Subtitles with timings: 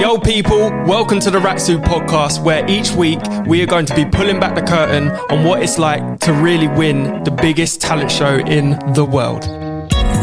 [0.00, 4.06] Yo, people, welcome to the Rak-Su podcast, where each week we are going to be
[4.06, 8.38] pulling back the curtain on what it's like to really win the biggest talent show
[8.38, 9.42] in the world.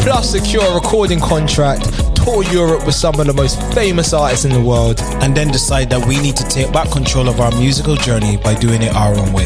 [0.01, 1.83] Plus, secure a recording contract,
[2.15, 5.91] tour Europe with some of the most famous artists in the world, and then decide
[5.91, 9.13] that we need to take back control of our musical journey by doing it our
[9.13, 9.45] own way.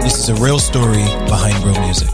[0.00, 2.08] This is a real story behind real music.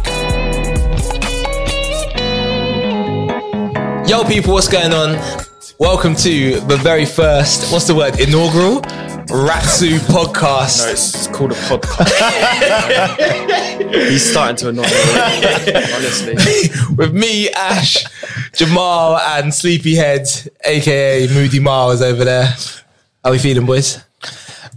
[4.09, 5.46] Yo, people, what's going on?
[5.79, 8.81] Welcome to the very first, what's the word, inaugural
[9.29, 10.87] Rak-Su podcast.
[10.87, 12.09] No, it's called a podcast.
[14.09, 14.89] He's starting to annoy me,
[15.95, 16.95] honestly.
[16.97, 18.07] With me, Ash,
[18.55, 20.27] Jamal, and Sleepyhead,
[20.65, 22.47] aka Moody Miles over there.
[22.47, 24.03] How are we feeling, boys?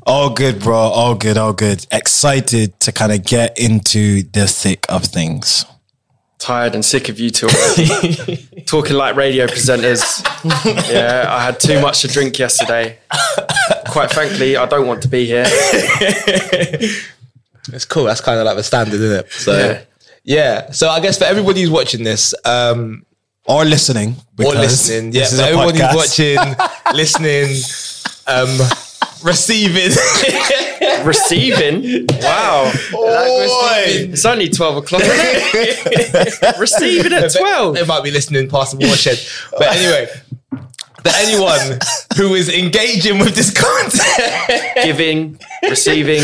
[0.06, 0.76] All good, bro.
[0.76, 1.88] All good, all good.
[1.92, 5.64] Excited to kind of get into the thick of things
[6.40, 7.48] tired and sick of you two.
[8.66, 10.24] Talking like radio presenters.
[10.92, 12.98] Yeah, I had too much to drink yesterday.
[13.90, 15.46] Quite frankly, I don't want to be here.
[17.74, 18.06] It's cool.
[18.06, 19.32] That's kind of like the standard, isn't it?
[19.32, 19.82] So, yeah.
[20.24, 20.72] yeah.
[20.72, 23.06] So I guess for everybody who's watching this, um,
[23.46, 26.38] or listening, or listening, yeah, for everybody who's watching,
[26.94, 27.56] listening,
[28.28, 28.50] um,
[29.24, 29.92] receiving.
[31.06, 32.06] receiving?
[32.22, 32.66] Wow.
[32.66, 34.14] receiving.
[34.14, 35.02] It's only 12 o'clock,
[36.60, 37.76] receiving at 12.
[37.76, 39.20] They might be listening past the watershed.
[39.52, 40.08] But anyway,
[41.04, 41.80] for anyone
[42.18, 46.24] who is engaging with this content, giving, receiving.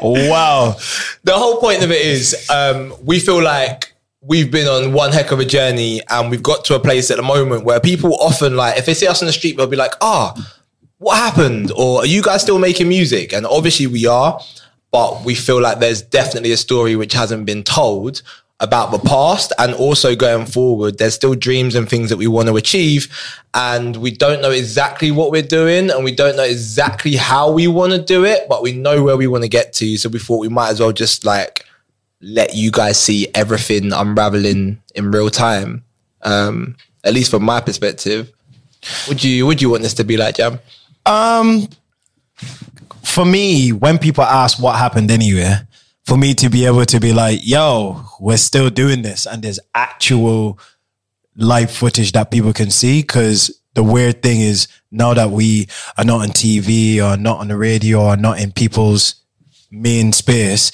[0.00, 0.76] Wow.
[1.24, 5.32] The whole point of it is um, we feel like we've been on one heck
[5.32, 8.56] of a journey and we've got to a place at the moment where people often
[8.56, 10.52] like if they see us on the street they'll be like ah oh,
[11.02, 11.72] what happened?
[11.76, 13.32] Or are you guys still making music?
[13.32, 14.40] And obviously we are,
[14.92, 18.22] but we feel like there's definitely a story which hasn't been told
[18.60, 20.98] about the past and also going forward.
[20.98, 23.08] There's still dreams and things that we want to achieve.
[23.52, 27.66] And we don't know exactly what we're doing and we don't know exactly how we
[27.66, 29.96] want to do it, but we know where we want to get to.
[29.96, 31.66] So we thought we might as well just like
[32.20, 35.84] let you guys see everything unraveling in real time.
[36.22, 38.30] Um, at least from my perspective.
[39.08, 40.60] Would you would you want this to be like, Jam?
[41.06, 41.68] Um,
[43.02, 45.66] for me, when people ask what happened anywhere,
[46.04, 49.60] for me to be able to be like, yo, we're still doing this, and there's
[49.74, 50.58] actual
[51.36, 53.02] live footage that people can see.
[53.02, 57.48] Because the weird thing is, now that we are not on TV or not on
[57.48, 59.16] the radio or not in people's
[59.70, 60.72] main space,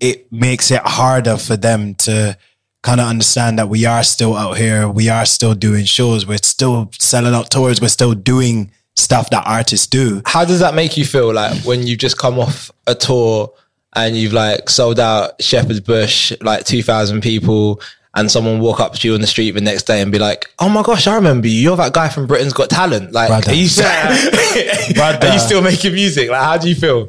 [0.00, 2.36] it makes it harder for them to
[2.82, 6.36] kind of understand that we are still out here, we are still doing shows, we're
[6.36, 10.22] still selling out tours, we're still doing stuff that artists do.
[10.24, 13.52] How does that make you feel like when you've just come off a tour
[13.96, 17.80] and you've like sold out Shepherd's Bush, like 2,000 people,
[18.16, 20.46] and someone walk up to you on the street the next day and be like,
[20.60, 21.60] "Oh my gosh, I remember you.
[21.60, 23.12] You're that guy from Britain's Got Talent.
[23.12, 23.50] Like, Brother.
[23.50, 23.86] are you still,
[25.02, 26.30] are you still making music?
[26.30, 27.08] Like, how do you feel?"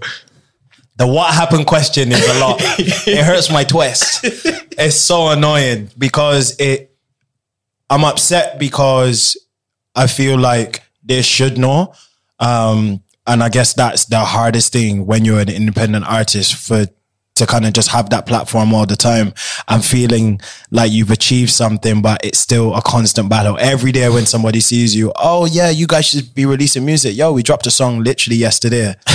[0.97, 2.57] The what happened question is a lot.
[2.59, 4.21] it hurts my twist.
[4.23, 6.91] It's so annoying because it.
[7.89, 9.37] I'm upset because
[9.95, 11.93] I feel like they should know.
[12.39, 16.85] Um, and I guess that's the hardest thing when you're an independent artist for
[17.35, 19.33] to kind of just have that platform all the time
[19.67, 20.39] and feeling
[20.71, 23.57] like you've achieved something, but it's still a constant battle.
[23.59, 27.17] Every day when somebody sees you, oh yeah, you guys should be releasing music.
[27.17, 28.95] Yo, we dropped a song literally yesterday.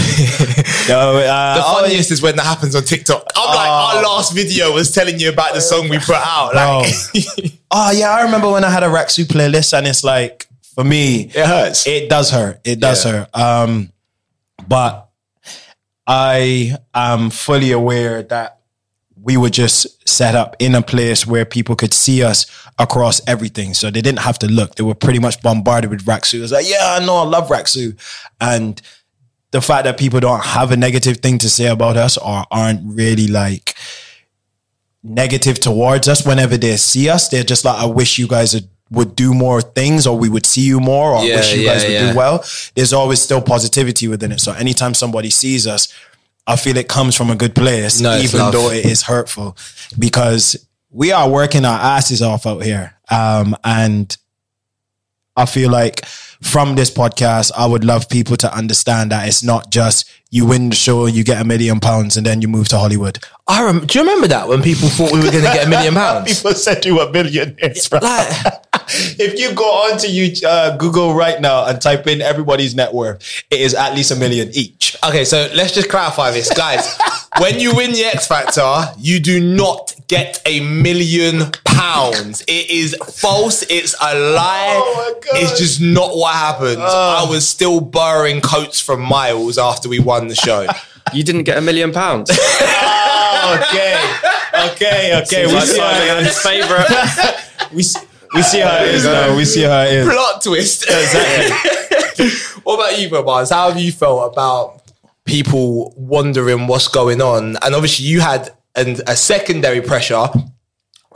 [0.86, 3.26] Yo, uh, the oh, funniest oh, is when that happens on TikTok.
[3.34, 4.08] I'm like, our oh.
[4.16, 6.54] last video was telling you about the song we put out.
[6.54, 6.92] Like,
[7.70, 10.46] oh yeah, I remember when I had a Rak-Su playlist and it's like,
[10.80, 11.86] for me, it hurts.
[11.86, 12.60] It does hurt.
[12.64, 13.12] It does yeah.
[13.12, 13.36] hurt.
[13.36, 13.92] Um,
[14.66, 15.10] but
[16.06, 18.60] I am fully aware that
[19.22, 22.46] we were just set up in a place where people could see us
[22.78, 23.74] across everything.
[23.74, 24.76] So they didn't have to look.
[24.76, 26.38] They were pretty much bombarded with Rak-Su.
[26.38, 27.92] It was like, yeah, I know, I love Rak-Su.
[28.40, 28.80] And
[29.50, 32.80] the fact that people don't have a negative thing to say about us or aren't
[32.84, 33.74] really like
[35.02, 38.66] negative towards us whenever they see us, they're just like, I wish you guys had
[38.90, 41.72] would do more things or we would see you more or yeah, wish you yeah,
[41.72, 42.12] guys would yeah.
[42.12, 42.44] do well,
[42.74, 44.40] there's always still positivity within it.
[44.40, 45.92] So anytime somebody sees us,
[46.46, 48.52] I feel it comes from a good place, no, even love.
[48.52, 49.56] though it is hurtful
[49.98, 52.96] because we are working our asses off out here.
[53.10, 54.16] Um, and
[55.36, 59.70] I feel like from this podcast, I would love people to understand that it's not
[59.70, 62.78] just you win the show, you get a million pounds, and then you move to
[62.78, 63.18] Hollywood.
[63.48, 65.68] I rem- do you remember that when people thought we were going to get a
[65.68, 66.32] million pounds?
[66.38, 67.98] people said you were millionaires, bro.
[67.98, 68.28] Like,
[69.18, 73.42] if you go onto you uh, Google right now and type in everybody's net worth,
[73.50, 74.96] it is at least a million each.
[75.04, 76.96] Okay, so let's just clarify this, guys.
[77.40, 82.42] when you win the X Factor, you do not get a million pounds.
[82.42, 83.62] It is false.
[83.70, 84.74] It's a lie.
[84.76, 85.42] Oh my God.
[85.42, 86.82] It's just not what happened.
[86.82, 90.66] I was still borrowing coats from Miles after we won the show.
[91.14, 92.30] You didn't get a million pounds.
[92.30, 93.96] okay,
[94.54, 95.46] okay, okay.
[95.46, 96.42] We Like see, Simon how and it his is.
[96.42, 97.72] favourite.
[97.72, 98.00] we, see,
[98.34, 99.36] we see how it is now.
[99.36, 100.08] We see how it is.
[100.08, 100.84] Plot twist.
[100.84, 102.28] Exactly.
[102.62, 103.50] what about you, Babaz?
[103.50, 104.82] How have you felt about
[105.24, 107.56] people wondering what's going on?
[107.62, 110.28] And obviously, you had an, a secondary pressure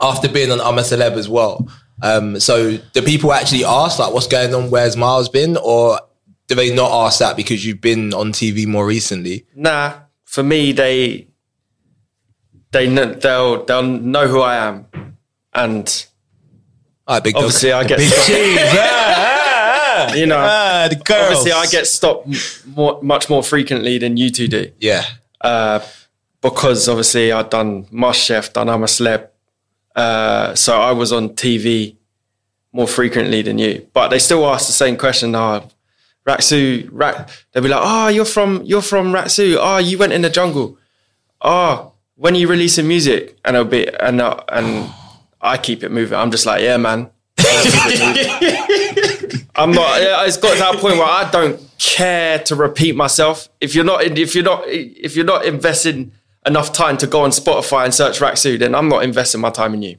[0.01, 1.69] after being on I'm a Celeb as well.
[2.01, 4.69] Um, so, do people actually ask like, "What's going on?
[4.71, 5.99] Where's Miles been?" Or
[6.47, 9.45] do they not ask that because you've been on TV more recently?
[9.55, 9.93] Nah,
[10.25, 11.27] for me, they
[12.71, 14.85] they they'll they'll know who I am,
[15.53, 16.05] and
[17.07, 17.43] All right, big dog.
[17.45, 18.57] obviously I get Big stopped, cheese.
[18.59, 20.37] Ah, ah, you know.
[20.37, 21.37] ah, the girls.
[21.37, 22.27] obviously, I get stopped
[22.67, 25.03] more, much more frequently than you two do, yeah,
[25.41, 25.79] uh,
[26.41, 29.29] because obviously I've done MasterChef, done I'm a Celeb,
[29.95, 31.95] uh, so I was on TV
[32.73, 33.87] more frequently than you.
[33.93, 35.33] But they still ask the same question.
[35.33, 35.67] Oh,
[36.25, 39.57] Rak-Su, Rak, they'll be like, "Oh, you're from you're from Rak-Su.
[39.59, 40.77] Oh, you went in the jungle.
[41.41, 44.89] Oh, when are you releasing music?" And I'll be and uh, and
[45.41, 46.17] I keep it moving.
[46.17, 47.09] I'm just like, "Yeah, man."
[49.57, 49.87] I'm not.
[50.27, 53.47] It's got to that point where I don't care to repeat myself.
[53.61, 56.11] If you're not, if you're not, if you're not investing
[56.45, 59.73] enough time to go on Spotify and search Rak-Su, then I'm not investing my time
[59.73, 59.97] in you.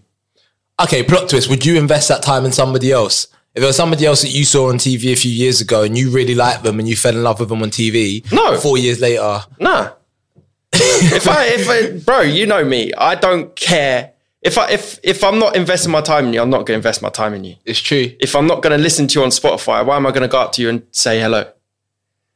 [0.80, 1.48] Okay, plot twist.
[1.48, 3.28] Would you invest that time in somebody else?
[3.56, 5.96] If there was somebody else that you saw on TV a few years ago and
[5.96, 8.58] you really liked them and you fell in love with them on TV, No.
[8.58, 9.92] four years later, Nah.
[10.74, 12.92] if I, if I, bro, you know me.
[12.92, 14.12] I don't care.
[14.42, 16.74] If I, if if I'm not investing my time in you, I'm not going to
[16.74, 17.56] invest my time in you.
[17.64, 18.12] it's true.
[18.20, 20.28] If I'm not going to listen to you on Spotify, why am I going to
[20.28, 21.50] go up to you and say hello?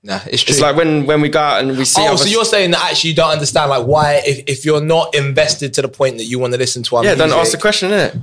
[0.03, 0.53] Nah, it's true.
[0.53, 2.01] It's like when when we go out and we see.
[2.09, 5.15] oh, so you're saying that actually you don't understand like why if, if you're not
[5.15, 7.59] invested to the point that you want to listen to our yeah, don't ask the
[7.59, 8.21] question, innit?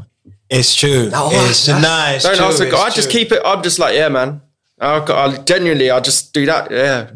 [0.49, 1.09] It's true.
[1.13, 2.23] Oh, it's that's- nice.
[2.23, 3.19] Don't true, ask the it's I just true.
[3.19, 3.41] keep it.
[3.43, 4.41] I'm just like, yeah, man.
[4.79, 6.69] I'll, I'll genuinely, I'll just do that.
[6.71, 7.09] Yeah.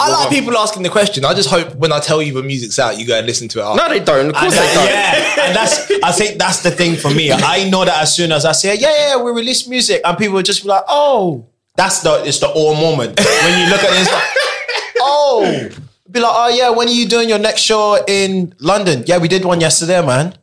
[0.00, 1.24] I like people asking the question.
[1.24, 3.58] I just hope when I tell you when music's out, you go and listen to
[3.58, 3.62] it.
[3.62, 3.82] After.
[3.82, 4.28] No, they don't.
[4.28, 4.86] Of course And they don't.
[4.86, 7.30] yeah, and that's I think that's the thing for me.
[7.32, 10.36] I know that as soon as I say, yeah, yeah, we release music, and people
[10.36, 11.44] will just be like, oh,
[11.76, 14.00] that's the it's the all moment when you look at it.
[14.00, 14.22] It's like,
[15.00, 15.68] oh,
[16.10, 19.02] be like, oh yeah, when are you doing your next show in London?
[19.06, 20.34] Yeah, we did one yesterday, man.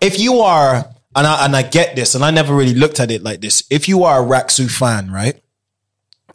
[0.00, 3.10] If you are, and I and I get this, and I never really looked at
[3.10, 3.64] it like this.
[3.70, 5.40] If you are a Rak-Su fan, right?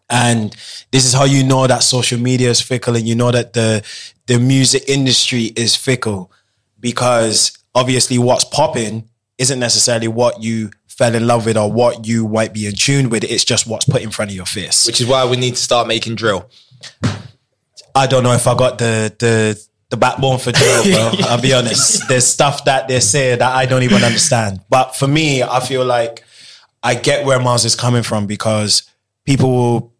[0.09, 0.55] And
[0.91, 3.81] this is how you know that social media is fickle and you know that the
[4.27, 6.31] the music industry is fickle
[6.79, 12.27] because obviously what's popping isn't necessarily what you fell in love with or what you
[12.27, 13.23] might be in tune with.
[13.23, 14.85] It's just what's put in front of your face.
[14.85, 16.49] Which is why we need to start making drill.
[17.95, 21.11] I don't know if I got the the the backbone for drill, bro.
[21.27, 22.07] I'll be honest.
[22.07, 24.61] There's stuff that they say that I don't even understand.
[24.69, 26.23] But for me, I feel like
[26.81, 28.89] I get where Miles is coming from because
[29.25, 29.93] people will,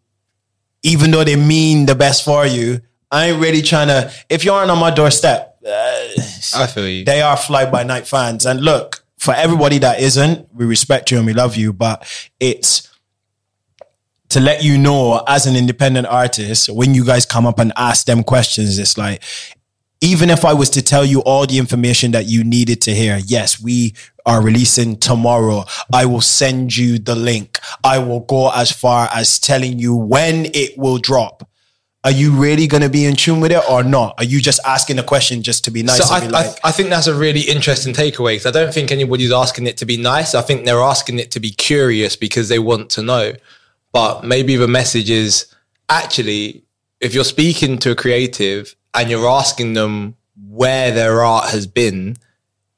[0.82, 2.80] even though they mean the best for you,
[3.10, 4.10] I ain't really trying to.
[4.28, 6.08] If you aren't on my doorstep, uh,
[6.56, 7.04] I feel you.
[7.04, 8.46] they are fly by night fans.
[8.46, 12.04] And look, for everybody that isn't, we respect you and we love you, but
[12.40, 12.88] it's
[14.30, 18.06] to let you know as an independent artist, when you guys come up and ask
[18.06, 19.22] them questions, it's like,
[20.02, 23.20] even if I was to tell you all the information that you needed to hear,
[23.24, 23.94] yes, we
[24.26, 25.64] are releasing tomorrow.
[25.92, 27.60] I will send you the link.
[27.84, 31.48] I will go as far as telling you when it will drop.
[32.04, 34.16] Are you really going to be in tune with it or not?
[34.18, 36.70] Are you just asking a question just to be nice So I, be like, I,
[36.70, 39.86] I think that's a really interesting takeaway because I don't think anybody's asking it to
[39.86, 40.34] be nice.
[40.34, 43.34] I think they're asking it to be curious because they want to know.
[43.92, 45.46] But maybe the message is
[45.88, 46.64] actually,
[46.98, 50.16] if you're speaking to a creative and you're asking them
[50.48, 52.16] where their art has been,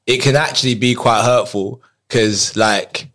[0.05, 3.09] it can actually be quite hurtful because, like,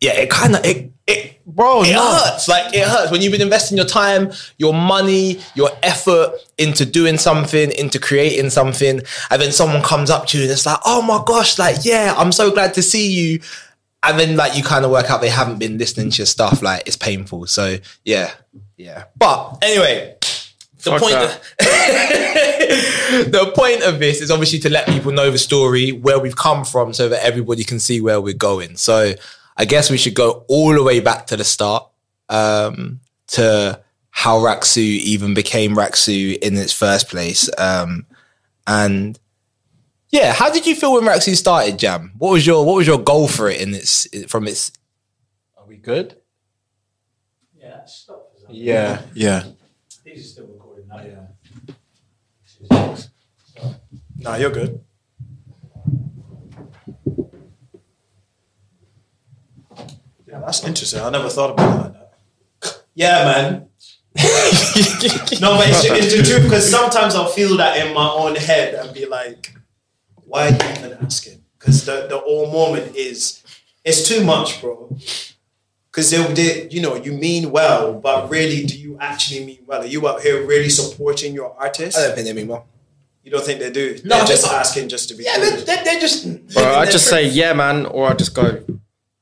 [0.00, 2.00] yeah, it kind of it it bro, it no.
[2.00, 2.48] hurts.
[2.48, 7.18] Like it hurts when you've been investing your time, your money, your effort into doing
[7.18, 11.02] something, into creating something, and then someone comes up to you and it's like, oh
[11.02, 13.40] my gosh, like yeah, I'm so glad to see you.
[14.02, 16.62] And then like you kind of work out they haven't been listening to your stuff.
[16.62, 17.46] Like it's painful.
[17.46, 18.30] So yeah,
[18.76, 19.04] yeah.
[19.18, 20.16] But anyway,
[20.82, 21.14] the Fuck point.
[21.14, 21.40] that.
[23.30, 26.64] the point of this is obviously to let people know the story, where we've come
[26.64, 28.76] from, so that everybody can see where we're going.
[28.76, 29.14] So
[29.56, 31.86] I guess we should go all the way back to the start
[32.28, 37.48] um, to how Rak-Su even became Rak-Su in its first place.
[37.58, 38.06] Um,
[38.66, 39.18] and
[40.10, 42.12] Yeah, how did you feel when Rak-Su started Jam?
[42.18, 44.72] What was your what was your goal for it in its from its
[45.56, 46.16] Are we good?
[47.56, 48.30] Yeah, stop.
[48.32, 48.56] for a second.
[48.56, 49.44] Yeah, yeah.
[50.04, 50.49] These are still recording now.
[52.70, 52.96] Yeah.
[54.18, 54.84] No, you're good.
[60.26, 61.00] Yeah, that's interesting.
[61.00, 62.82] I never thought about it like that.
[62.94, 63.66] Yeah, man.
[65.40, 68.74] no, but it's, it's the truth because sometimes I'll feel that in my own head
[68.74, 69.54] and be like,
[70.26, 71.42] why are you even asking?
[71.58, 73.42] Because the, the whole moment is,
[73.84, 74.96] it's too much, bro.
[75.90, 79.82] Because they, they, you know, you mean well, but really, do you actually mean well?
[79.82, 81.98] Are you out here really supporting your artist?
[81.98, 82.66] I don't think they mean well.
[83.24, 83.98] You don't think they do?
[84.04, 85.24] No, they're just they- asking just to be.
[85.24, 85.42] Yeah, cool.
[85.44, 87.24] they're, they're, they're just Bro, I just free.
[87.24, 88.62] say yeah, man, or I just go.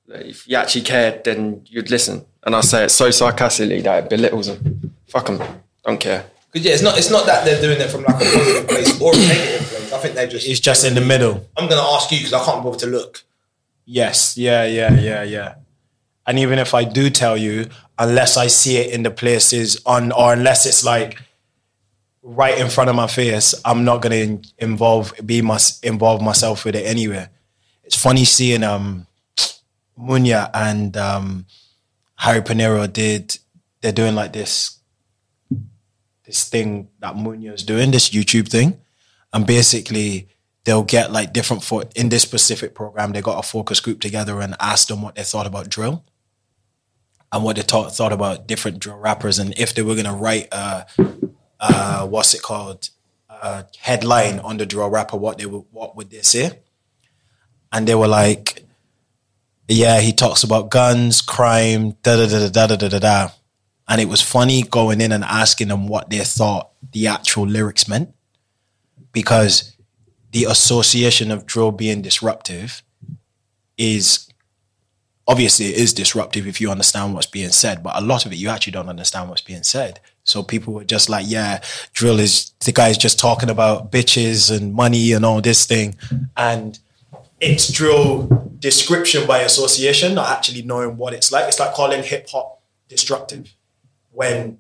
[0.09, 2.25] If you actually cared, then you'd listen.
[2.45, 4.95] And I say it so sarcastically that it belittles them.
[5.09, 5.43] Fuck them.
[5.85, 6.25] Don't care.
[6.53, 9.01] 'Cause, yeah, it's not it's not that they're doing it from like a positive place
[9.01, 9.93] or a negative place.
[9.93, 11.47] I think they're just It's just in the middle.
[11.59, 13.25] I'm gonna ask you because I can't bother to look.
[13.85, 14.37] Yes.
[14.39, 14.65] Yeah.
[14.65, 14.99] Yeah.
[14.99, 15.23] Yeah.
[15.25, 15.55] Yeah.
[16.29, 20.13] And even if I do tell you, unless I see it in the places on,
[20.13, 21.23] or unless it's like
[22.23, 26.77] right in front of my face, I'm not gonna involve be my involve myself with
[26.77, 27.29] it anyway.
[27.83, 29.07] It's funny seeing um
[29.99, 31.47] Munya and um
[32.17, 33.39] Harry Pinero did.
[33.81, 34.81] They're doing like this
[36.27, 38.79] this thing that Munya is doing, this YouTube thing,
[39.33, 40.29] and basically
[40.65, 43.13] they'll get like different for in this specific program.
[43.13, 46.05] They got a focus group together and asked them what they thought about drill
[47.33, 50.49] and what they thought thought about different drill rappers and if they were gonna write
[50.53, 50.87] a,
[51.61, 52.91] uh, what's it called,
[53.29, 56.59] a headline on the drill rapper, what they would what would they say?
[57.73, 58.65] And they were like,
[59.69, 63.31] yeah, he talks about guns, crime, da da da da da da da da.
[63.87, 67.89] And it was funny going in and asking them what they thought the actual lyrics
[67.89, 68.15] meant
[69.13, 69.77] because
[70.33, 72.83] the association of drill being disruptive
[73.77, 74.28] is
[75.29, 78.37] obviously it is disruptive if you understand what's being said, but a lot of it
[78.37, 80.01] you actually don't understand what's being said.
[80.25, 81.61] So people were just like, yeah,
[81.93, 85.97] drill is the guy's just talking about bitches and money and all this thing.
[86.37, 86.79] And
[87.41, 91.47] it's drill description by association, not actually knowing what it's like.
[91.47, 93.55] It's like calling hip hop destructive
[94.13, 94.59] when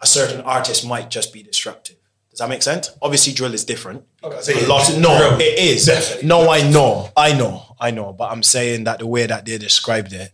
[0.00, 1.96] a certain artist might just be destructive.
[2.34, 2.90] Does that make sense?
[3.00, 4.02] Obviously, drill is different.
[4.40, 5.40] so A you- lot no, drill.
[5.40, 5.86] it is.
[5.86, 6.26] Definitely.
[6.26, 8.12] No, I know, I know, I know.
[8.12, 10.32] But I'm saying that the way that they described it,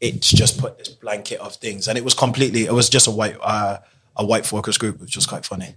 [0.00, 2.64] it's just put this blanket of things, and it was completely.
[2.64, 3.78] It was just a white, uh,
[4.16, 5.74] a white focus group, which was quite funny,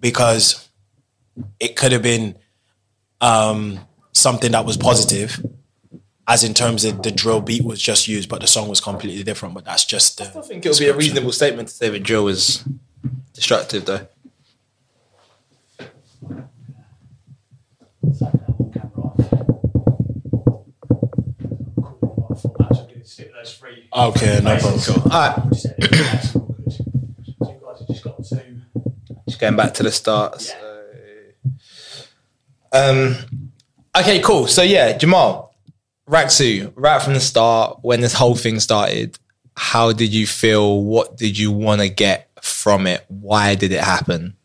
[0.00, 0.66] because
[1.60, 2.36] it could have been
[3.20, 3.80] um,
[4.12, 5.44] something that was positive,
[6.26, 9.22] as in terms of the drill beat was just used, but the song was completely
[9.24, 9.54] different.
[9.54, 10.24] But that's just the.
[10.38, 12.64] I think it would be a reasonable statement to say that drill is
[13.34, 14.06] destructive though.
[23.42, 23.88] Good stick those three.
[23.92, 24.80] Okay, no problem.
[24.80, 25.12] Cool.
[25.12, 26.72] All right, Just said it, that's all good.
[26.72, 26.84] So
[27.40, 28.44] you guys have just got to.
[29.28, 30.40] just going back to the start.
[30.40, 30.54] So,
[32.72, 33.16] um,
[33.98, 34.46] okay, cool.
[34.46, 35.54] So yeah, Jamal,
[36.06, 39.18] Rak-Su, right from the start, when this whole thing started,
[39.56, 40.82] how did you feel?
[40.82, 43.04] What did you want to get from it?
[43.08, 44.36] Why did it happen?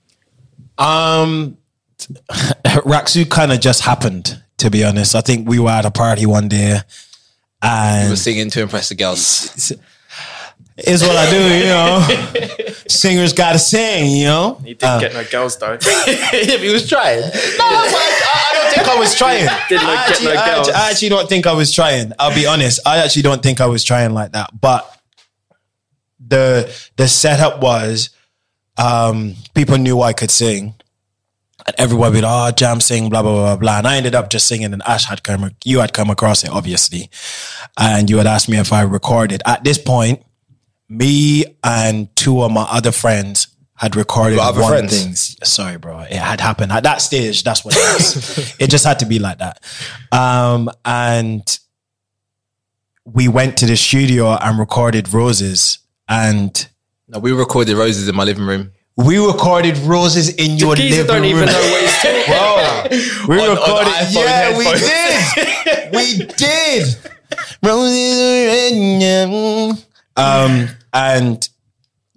[0.78, 1.58] Um,
[2.86, 5.16] Rak-Su kind of just happened, to be honest.
[5.16, 6.80] I think we were at a party one day,
[7.64, 9.72] You and were singing to impress the girls.
[10.78, 12.74] is what I do, you know.
[12.88, 14.62] Singers got to sing, you know.
[14.64, 15.78] He didn't get no girls though.
[16.06, 17.22] yeah, he was trying.
[17.22, 19.48] No, I, I don't think I was trying.
[19.70, 20.68] Didn't I, get actually, no I, girls.
[20.68, 22.14] actually, I actually don't think I was trying.
[22.20, 22.80] I'll be honest.
[22.86, 24.52] I actually don't think I was trying like that.
[24.60, 24.94] But
[26.20, 28.12] the the setup was
[28.78, 30.76] um, people knew I could sing.
[31.68, 33.78] And everyone would, oh, jam sing, blah, blah, blah, blah, blah.
[33.80, 36.50] And I ended up just singing and Ash had come, you had come across it,
[36.50, 37.10] obviously.
[37.78, 39.42] And you had asked me if I recorded.
[39.46, 40.24] At this point,
[40.90, 45.04] me and two of my other friends had recorded other one friends?
[45.04, 45.38] things.
[45.44, 46.00] Sorry, bro.
[46.00, 47.44] It had happened at that stage.
[47.44, 48.56] That's what it was.
[48.60, 49.62] it just had to be like that.
[50.12, 51.60] Um, and
[53.06, 55.80] we went to the studio and recorded Roses.
[56.08, 56.68] And
[57.08, 58.72] No, we recorded roses in my living room.
[58.98, 61.52] We recorded Roses in your Geezer living don't even room.
[61.52, 61.82] know what
[63.26, 63.94] Bro, we On- on recorded.
[63.94, 65.92] iPhone yeah, we did.
[65.94, 66.96] we did.
[67.64, 69.86] Roses.
[70.16, 71.50] Um, and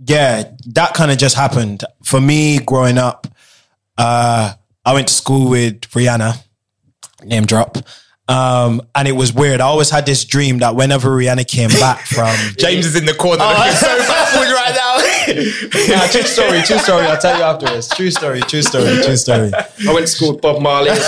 [0.07, 3.27] yeah, that kind of just happened for me growing up.
[3.99, 6.43] Uh, I went to school with Rihanna,
[7.25, 7.77] name drop.
[8.29, 9.61] Um, and it was weird.
[9.61, 13.15] I always had this dream that whenever Rihanna came back from James is in the
[13.15, 14.90] corner looking so baffled right now.
[15.89, 17.07] Yeah, true story, true story.
[17.07, 17.89] I'll tell you afterwards.
[17.89, 19.51] True story, true story, true story.
[19.55, 20.91] I went to school with Bob Marley.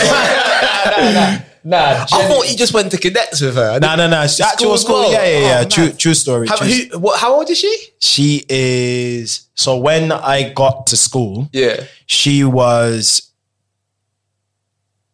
[1.65, 2.07] Nah, nah.
[2.13, 3.79] I thought you just went to cadets with her.
[3.79, 4.17] no, no, no.
[4.23, 4.95] Actual School school.
[5.03, 5.13] well.
[5.13, 5.63] Yeah, yeah, yeah.
[5.65, 5.97] Oh, true, nice.
[5.97, 6.49] true story.
[6.49, 7.73] How, true who, what, how old is she?
[8.01, 11.85] She is so when I got to school, Yeah.
[12.07, 13.31] she was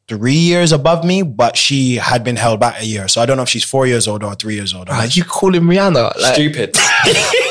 [0.08, 3.08] three years above me, but she had been held back a year.
[3.08, 4.88] So I don't know if she's four years old or three years old.
[4.88, 6.18] Are you calling Rihanna?
[6.18, 6.74] Like, Stupid.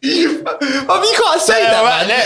[0.00, 2.24] I mean, you can't say that, man.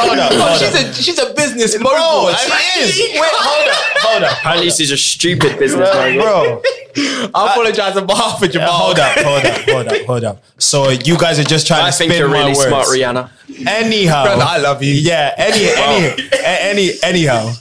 [0.00, 0.90] Hold up, Oh, hold she's up.
[0.90, 2.32] a she's a business mogul.
[2.34, 2.98] she I mean, is.
[2.98, 4.32] you Wait, hold up, hold up.
[4.38, 6.18] Apparently, she's a stupid businessman.
[6.18, 6.62] Bro,
[6.96, 8.68] I apologize on behalf of Jamal.
[8.72, 10.44] hold up, hold up, hold up, hold up.
[10.58, 13.30] So you guys are just trying I to think you're really smart, Rihanna.
[13.68, 14.92] Anyhow, Brother, I love you.
[14.94, 17.52] Yeah, any, any, a- any, anyhow.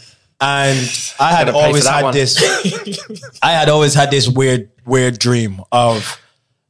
[0.41, 0.77] And
[1.19, 2.13] I had always had one.
[2.13, 2.37] this.
[3.43, 6.19] I had always had this weird, weird dream of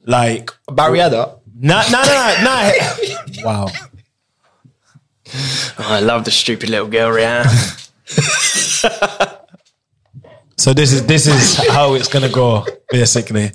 [0.06, 0.92] like About
[1.63, 1.91] Rihanna.
[1.91, 3.46] Not, no, no, no, no.
[3.46, 3.67] Wow.
[5.79, 7.79] Oh, I love the stupid little girl, Rihanna.
[10.58, 13.51] So this is this is how it's gonna go, basically.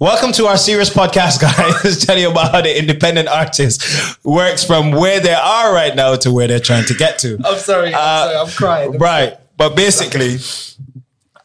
[0.00, 2.04] Welcome to our serious podcast, guys.
[2.06, 3.82] Tell you about how the independent artist
[4.24, 7.38] works from where they are right now to where they're trying to get to.
[7.44, 7.88] I'm sorry.
[7.88, 8.92] I'm, Uh, sorry, I'm crying.
[8.98, 9.34] Right.
[9.56, 10.36] But basically,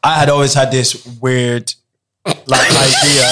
[0.03, 1.73] I had always had this weird
[2.47, 3.27] like idea.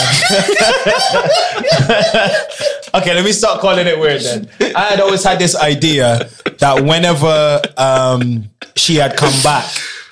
[2.96, 4.50] okay, let me start calling it weird then.
[4.76, 9.66] I had always had this idea that whenever um, she had come back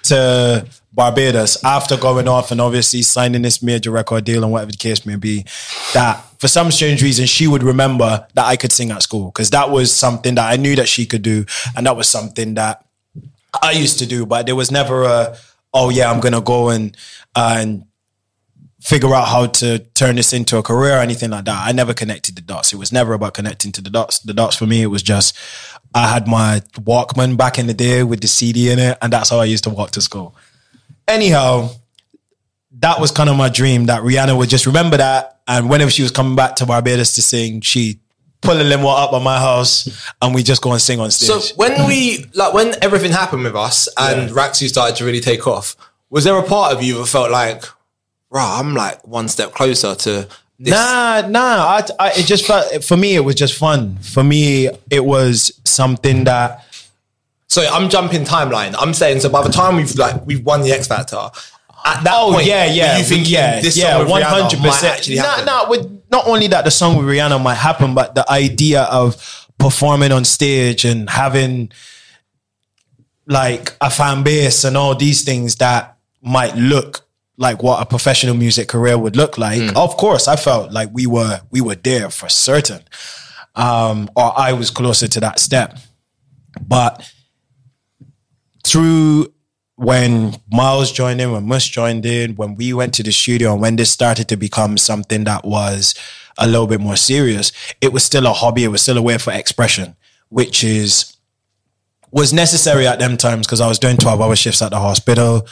[0.04, 4.78] to Barbados after going off and obviously signing this major record deal and whatever the
[4.78, 5.46] case may be,
[5.94, 9.50] that for some strange reason she would remember that I could sing at school because
[9.50, 12.86] that was something that I knew that she could do, and that was something that
[13.62, 15.38] I used to do, but there was never a
[15.74, 16.96] oh yeah, I'm gonna go and
[17.36, 17.86] and
[18.86, 21.68] figure out how to turn this into a career or anything like that.
[21.68, 22.72] I never connected the dots.
[22.72, 24.20] It was never about connecting to the dots.
[24.20, 25.36] The dots for me, it was just
[25.96, 29.32] I had my Walkman back in the day with the CD in it, and that's
[29.32, 30.36] how I used to walk to school.
[31.08, 31.72] Anyhow,
[32.80, 36.04] that was kind of my dream that Rihanna would just remember that, and whenever she
[36.04, 38.00] was coming back to Barbados to sing, she
[38.42, 41.30] pull a limo up at my house, and we just go and sing on stage.
[41.30, 45.48] So when we like when everything happened with us and Rak-Su started to really take
[45.48, 45.76] off,
[46.12, 47.64] was there a part of you that felt like,
[48.30, 50.28] right, I'm like one step closer to
[50.60, 50.72] this?
[50.72, 51.40] Nah, nah.
[51.40, 53.16] I, I, it just felt for me.
[53.16, 53.98] It was just fun.
[53.98, 56.66] For me, it was something that
[57.48, 58.76] So I'm jumping timeline.
[58.78, 61.18] I'm saying so by the time we've like we've won the X Factor,
[61.86, 65.06] at that Oh point, yeah, yeah, you think yeah, this yeah, one hundred percent.
[65.06, 65.46] happen?
[65.46, 69.48] not with not only that the song with Rihanna might happen, but the idea of
[69.58, 71.72] performing on stage and having
[73.28, 77.05] like a fan base and all these things that might look
[77.38, 79.62] like what a professional music career would look like.
[79.62, 79.76] Mm.
[79.76, 82.82] Of course, I felt like we were we were there for certain,
[83.56, 85.78] um, or I was closer to that step,
[86.66, 87.12] but
[88.66, 89.34] through
[89.76, 93.62] when Miles joined in, when Mus joined in, when we went to the studio, and
[93.62, 95.94] when this started to become something that was
[96.38, 98.64] a little bit more serious, it was still a hobby.
[98.64, 99.96] It was still a way for expression,
[100.30, 101.16] which is
[102.12, 105.46] was necessary at them times because I was doing twelve hour shifts at the hospital.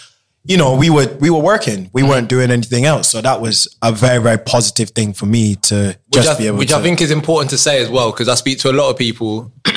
[0.46, 1.90] You know, we were we were working.
[1.94, 2.10] We mm.
[2.10, 5.98] weren't doing anything else, so that was a very very positive thing for me to
[6.08, 6.60] which, just I, be able to.
[6.60, 6.78] which to.
[6.78, 8.98] I think is important to say as well because I speak to a lot of
[8.98, 9.52] people.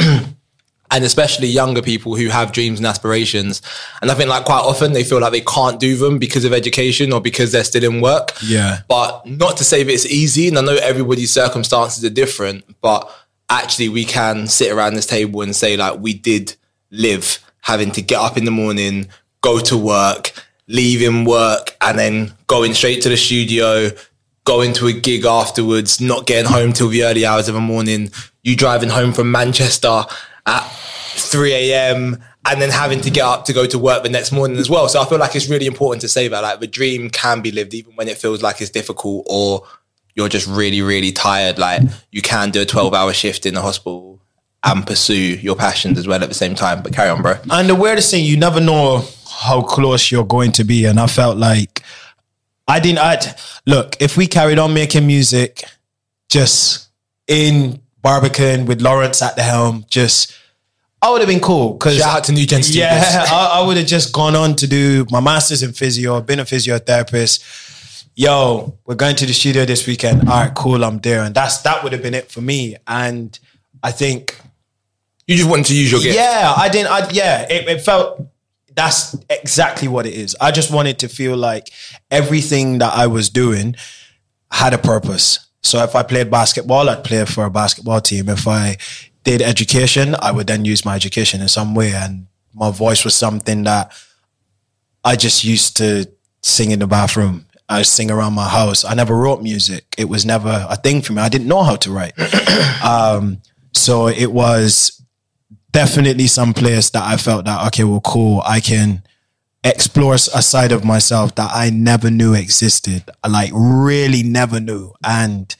[0.88, 3.60] And especially younger people who have dreams and aspirations.
[4.00, 6.52] And I think like quite often they feel like they can't do them because of
[6.52, 8.32] education or because they're still in work.
[8.40, 8.82] Yeah.
[8.88, 10.46] But not to say that it's easy.
[10.46, 13.12] And I know everybody's circumstances are different, but
[13.50, 16.54] actually we can sit around this table and say like we did
[16.90, 19.08] live having to get up in the morning,
[19.40, 20.32] go to work,
[20.68, 23.90] leaving work and then going straight to the studio,
[24.44, 28.10] going to a gig afterwards, not getting home till the early hours of the morning,
[28.42, 30.04] you driving home from Manchester
[30.46, 30.60] at
[31.16, 32.22] 3 a.m.
[32.48, 34.88] and then having to get up to go to work the next morning as well.
[34.88, 37.50] So I feel like it's really important to say that like the dream can be
[37.50, 39.66] lived even when it feels like it's difficult or
[40.14, 41.58] you're just really, really tired.
[41.58, 44.20] Like you can do a 12 hour shift in the hospital
[44.64, 46.82] and pursue your passions as well at the same time.
[46.82, 47.36] But carry on, bro.
[47.50, 49.04] And the weirdest thing, you never know
[49.38, 50.84] how close you're going to be.
[50.86, 51.82] And I felt like
[52.68, 52.98] I didn't.
[53.00, 53.18] I
[53.66, 55.62] look if we carried on making music,
[56.28, 56.88] just
[57.28, 60.32] in Barbican with Lawrence at the helm, just
[61.02, 61.74] I would have been cool.
[61.74, 62.90] Because Shout out to New Gen Studios.
[62.90, 66.40] Yeah, I, I would have just gone on to do my masters in physio, been
[66.40, 68.04] a physiotherapist.
[68.18, 70.20] Yo, we're going to the studio this weekend.
[70.28, 70.82] All right, cool.
[70.84, 72.76] I'm there, and that's that would have been it for me.
[72.86, 73.38] And
[73.82, 74.40] I think
[75.26, 76.16] You just wanted to use your gift.
[76.16, 76.90] yeah, I didn't.
[76.90, 78.26] I, yeah, it, it felt
[78.76, 80.36] That's exactly what it is.
[80.40, 81.70] I just wanted to feel like
[82.10, 83.74] everything that I was doing
[84.52, 85.48] had a purpose.
[85.62, 88.28] So if I played basketball, I'd play for a basketball team.
[88.28, 88.76] If I
[89.24, 91.92] did education, I would then use my education in some way.
[91.94, 93.92] And my voice was something that
[95.02, 96.08] I just used to
[96.42, 97.46] sing in the bathroom.
[97.68, 98.84] I sing around my house.
[98.84, 99.94] I never wrote music.
[99.98, 101.22] It was never a thing for me.
[101.22, 102.12] I didn't know how to write.
[102.84, 103.40] um,
[103.74, 104.95] so it was
[105.76, 108.40] definitely some place that I felt that, okay, well, cool.
[108.46, 109.02] I can
[109.62, 113.04] explore a side of myself that I never knew existed.
[113.28, 114.94] Like really never knew.
[115.04, 115.54] And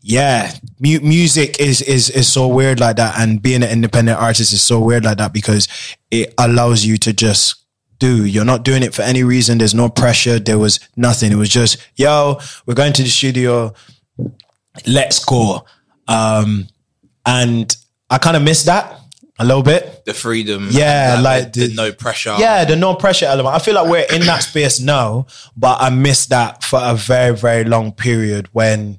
[0.00, 3.20] yeah, mu- music is, is, is so weird like that.
[3.20, 5.68] And being an independent artist is so weird like that because
[6.10, 7.56] it allows you to just
[7.98, 8.24] do.
[8.24, 9.58] You're not doing it for any reason.
[9.58, 10.38] There's no pressure.
[10.38, 11.30] There was nothing.
[11.30, 13.74] It was just, yo, we're going to the studio.
[14.86, 15.66] Let's go.
[16.08, 16.68] Um,
[17.26, 17.76] and
[18.08, 18.98] I kind of missed that
[19.38, 20.04] a little bit.
[20.04, 20.68] The freedom.
[20.70, 22.36] Yeah, and, like the, the- no pressure.
[22.38, 23.54] Yeah, the no pressure element.
[23.54, 27.34] I feel like we're in that space now, but I missed that for a very,
[27.34, 28.98] very long period when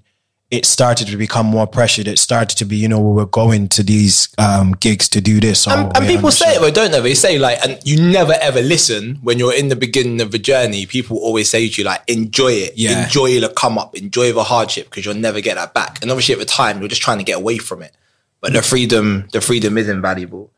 [0.52, 2.08] it started to become more pressured.
[2.08, 5.40] It started to be, you know, we were going to these um, gigs to do
[5.40, 5.66] this.
[5.66, 6.60] or And, and people say show.
[6.66, 7.00] it, though, don't they?
[7.10, 10.38] They say like, and you never ever listen when you're in the beginning of a
[10.38, 10.86] journey.
[10.86, 13.04] People always say to you like, enjoy it, Yeah.
[13.06, 16.00] enjoy the come up, enjoy the hardship because you'll never get that back.
[16.04, 17.96] And obviously, at the time, you're just trying to get away from it.
[18.44, 20.52] But the freedom, the freedom is invaluable.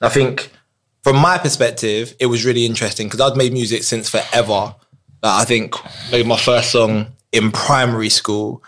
[0.00, 0.50] I think,
[1.04, 4.74] from my perspective, it was really interesting because I'd made music since forever.
[5.22, 5.74] Like, I think
[6.10, 8.62] made my first song in primary school,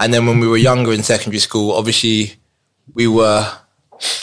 [0.00, 2.34] and then when we were younger in secondary school, obviously
[2.92, 3.46] we were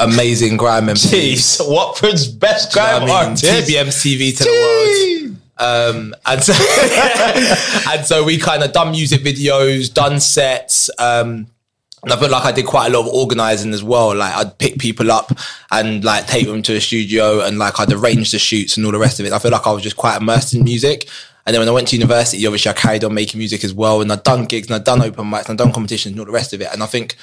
[0.02, 1.14] amazing grime MCs.
[1.14, 3.30] Jeez, Watford's best Do you know grime I mean?
[3.30, 3.46] artist.
[3.70, 5.38] TBM's TV to the world.
[5.58, 6.54] Um, and so,
[7.94, 10.90] and so we kind of done music videos, done sets.
[11.00, 11.48] Um,
[12.06, 14.16] and I feel like I did quite a lot of organizing as well.
[14.16, 15.32] Like I'd pick people up
[15.72, 18.92] and like take them to a studio and like I'd arrange the shoots and all
[18.92, 19.34] the rest of it.
[19.34, 21.10] I feel like I was just quite immersed in music.
[21.48, 24.02] And then when I went to university, obviously I carried on making music as well.
[24.02, 26.28] And I'd done gigs and I'd done open mics and I'd done competitions and all
[26.28, 26.72] the rest of it.
[26.72, 27.16] And I think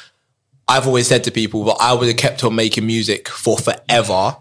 [0.66, 4.37] I've always said to people that I would have kept on making music for forever,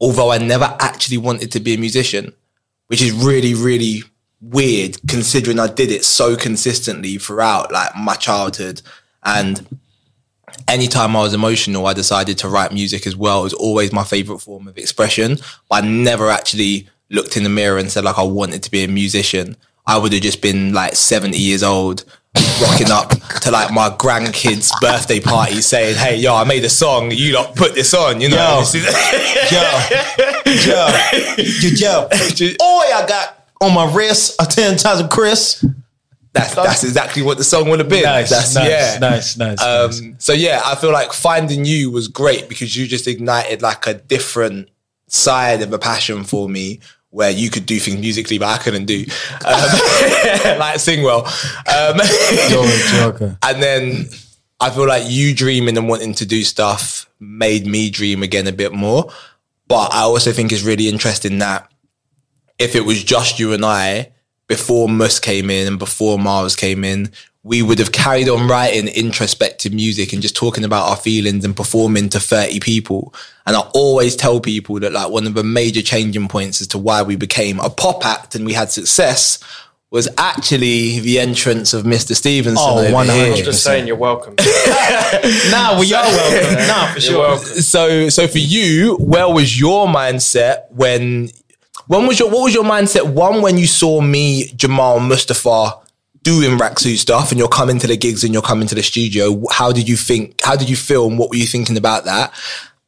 [0.00, 2.34] although I never actually wanted to be a musician,
[2.88, 4.02] which is really, really
[4.40, 8.82] weird considering I did it so consistently throughout like my childhood.
[9.24, 9.78] And
[10.68, 13.40] anytime I was emotional, I decided to write music as well.
[13.40, 15.38] It was always my favorite form of expression.
[15.68, 18.84] But I never actually looked in the mirror and said like I wanted to be
[18.84, 19.56] a musician.
[19.86, 22.04] I would have just been like 70 years old,
[22.62, 27.10] rocking up to like my grandkids' birthday party saying, Hey, yo, I made a song,
[27.10, 28.62] you lot put this on, you know.
[28.72, 28.80] Yo.
[29.50, 29.62] Yo,
[30.46, 30.88] yo,
[31.66, 32.08] yo, yo.
[32.60, 35.64] Oh, I got on my wrist a 10,000 Chris.
[36.32, 38.04] That's, that's exactly what the song would have been.
[38.04, 38.98] Nice, that's, nice, yeah.
[39.00, 40.24] nice, nice, Um, nice.
[40.24, 43.94] So yeah, I feel like finding you was great because you just ignited like a
[43.94, 44.68] different
[45.08, 48.84] side of a passion for me where you could do things musically, but I couldn't
[48.84, 49.04] do,
[49.44, 51.26] um, like sing well.
[51.66, 51.98] Um,
[52.48, 53.38] You're a joker.
[53.42, 54.06] and then
[54.60, 58.52] I feel like you dreaming and wanting to do stuff made me dream again a
[58.52, 59.10] bit more.
[59.66, 61.70] But I also think it's really interesting that
[62.58, 64.12] if it was just you and I
[64.50, 67.12] before Mus came in and before Mars came in,
[67.44, 71.56] we would have carried on writing introspective music and just talking about our feelings and
[71.56, 73.14] performing to 30 people.
[73.46, 76.78] And I always tell people that like one of the major changing points as to
[76.78, 79.38] why we became a pop act and we had success
[79.92, 82.16] was actually the entrance of Mr.
[82.16, 82.56] Stevenson.
[82.58, 83.14] Oh, over 100%.
[83.14, 83.34] here.
[83.36, 84.34] I'm just saying you're welcome.
[85.50, 86.66] Nah, we are welcome.
[86.66, 87.18] Nah, for You're sure.
[87.28, 87.46] welcome.
[87.62, 91.30] so so for you, where was your mindset when
[91.90, 95.76] when was your what was your mindset one when you saw me, Jamal Mustafa
[96.22, 99.42] doing Rak-Su stuff and you're coming to the gigs and you're coming to the studio,
[99.50, 102.32] how did you think how did you feel and what were you thinking about that?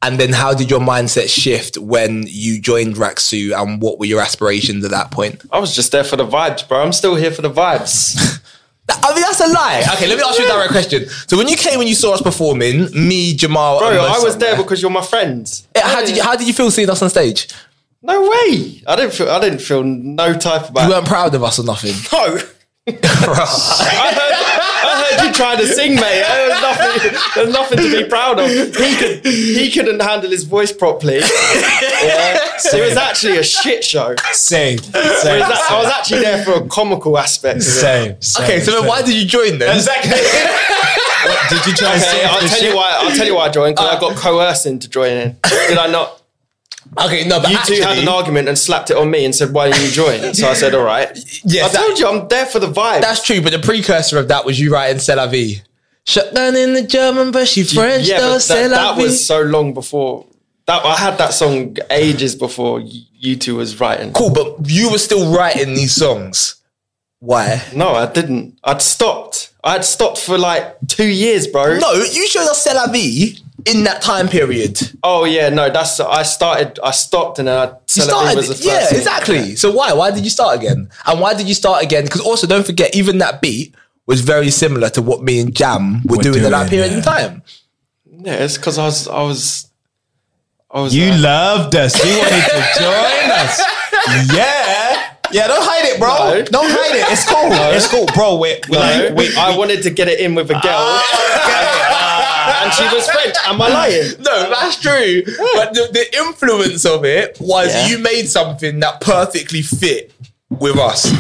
[0.03, 4.21] And then how did your mindset shift when you joined Rak-Su and what were your
[4.21, 5.43] aspirations at that point?
[5.51, 6.81] I was just there for the vibes, bro.
[6.81, 8.15] I'm still here for the vibes.
[8.88, 9.85] I mean, that's a lie.
[9.95, 11.09] Okay, let me ask you a direct question.
[11.27, 14.57] So when you came and you saw us performing, me, Jamal, Bro, I was there
[14.57, 15.67] because you're my friends.
[15.77, 17.49] How did you How did you feel seeing us on stage?
[18.03, 18.83] No way.
[18.87, 19.31] I didn't feel.
[19.31, 20.85] I didn't feel no type about.
[20.85, 21.95] You weren't proud of us or nothing.
[22.12, 22.38] No.
[22.88, 26.03] I heard, I heard you trying to sing, mate.
[26.27, 27.19] There was nothing.
[27.37, 28.51] There's nothing to be proud of.
[28.51, 29.25] He could.
[29.25, 31.21] He couldn't handle his voice properly.
[32.03, 32.49] Yeah.
[32.75, 34.17] It was actually a shit show.
[34.33, 34.79] Same.
[34.79, 35.41] It was Same.
[35.41, 37.59] a- I was actually there for a comical aspect.
[37.59, 37.71] Of it.
[37.71, 38.21] Same.
[38.21, 38.88] same, Okay, so then same.
[38.88, 39.77] why did you join then?
[39.77, 40.11] Exactly.
[40.11, 42.97] Did you try and Okay, say I'll tell you why.
[42.99, 43.77] I'll tell you why I joined.
[43.77, 44.01] Because I ah.
[44.01, 45.37] got coerced into joining.
[45.69, 46.22] Did I not?
[46.98, 49.35] Okay, no, but You actually, two had an argument and slapped it on me and
[49.35, 51.09] said, "Why didn't you join?" So I said, "All right."
[51.44, 53.00] Yes, I that- told you I'm there for the vibe.
[53.00, 53.40] that's true.
[53.40, 55.62] But the precursor of that was you writing "C'est la vie."
[56.05, 58.35] Shut down in the German, but she French yeah, though.
[58.35, 60.26] but that, that was so long before
[60.66, 64.12] that I had that song ages before you two was writing.
[64.12, 66.57] Cool, but you were still writing these songs.
[67.20, 67.62] Why?
[67.74, 68.59] No, I didn't.
[68.64, 69.52] I'd stopped.
[69.62, 71.78] I had stopped for like two years, bro.
[71.78, 74.79] No, you showed us C'est la vie in that time period.
[75.03, 75.70] Oh yeah, no.
[75.70, 76.79] That's I started.
[76.83, 78.64] I stopped and then I You celebrated was the started, first.
[78.64, 78.98] yeah, thing.
[78.98, 79.57] exactly.
[79.57, 79.92] So why?
[79.92, 80.88] Why did you start again?
[81.07, 82.05] And why did you start again?
[82.05, 83.75] Because also, don't forget, even that beat
[84.07, 86.96] was very similar to what me and Jam were Were doing, at that period yeah.
[86.98, 87.42] in time.
[88.07, 89.09] Yeah, it's because I was.
[89.09, 89.68] I was.
[90.70, 90.94] I was.
[90.94, 92.05] You uh, loved us.
[92.05, 93.62] You wanted to join us.
[94.35, 95.14] Yeah.
[95.33, 96.09] Yeah, don't hide it, bro.
[96.11, 96.42] No.
[96.42, 97.07] Don't hide it.
[97.11, 97.48] It's cool.
[97.72, 98.37] It's cool, bro.
[98.37, 101.01] We're, we're no, like, we, I wanted to get it in with a girl,
[102.48, 103.35] and she was French.
[103.44, 104.12] Am I lying?
[104.20, 105.22] No, that's true.
[105.55, 107.88] But the, the influence of it was Yeah.
[107.88, 110.12] you made something that perfectly fit
[110.50, 111.11] with us.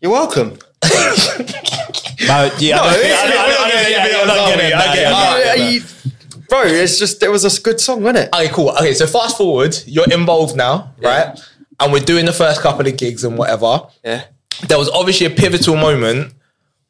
[0.00, 0.58] You're welcome.
[0.80, 0.90] But
[2.60, 5.50] yeah, I I don't- I don't- I don't- yeah, I'm not getting that, yeah.
[5.52, 5.82] Are you-
[6.48, 8.34] bro, it's just it was a good song, wasn't it?
[8.34, 8.70] Okay, cool.
[8.70, 11.38] Okay, so fast forward, you're involved now, right?
[11.78, 13.82] And we're doing the first couple of gigs and whatever.
[14.04, 14.24] Yeah.
[14.68, 16.34] There was obviously a pivotal moment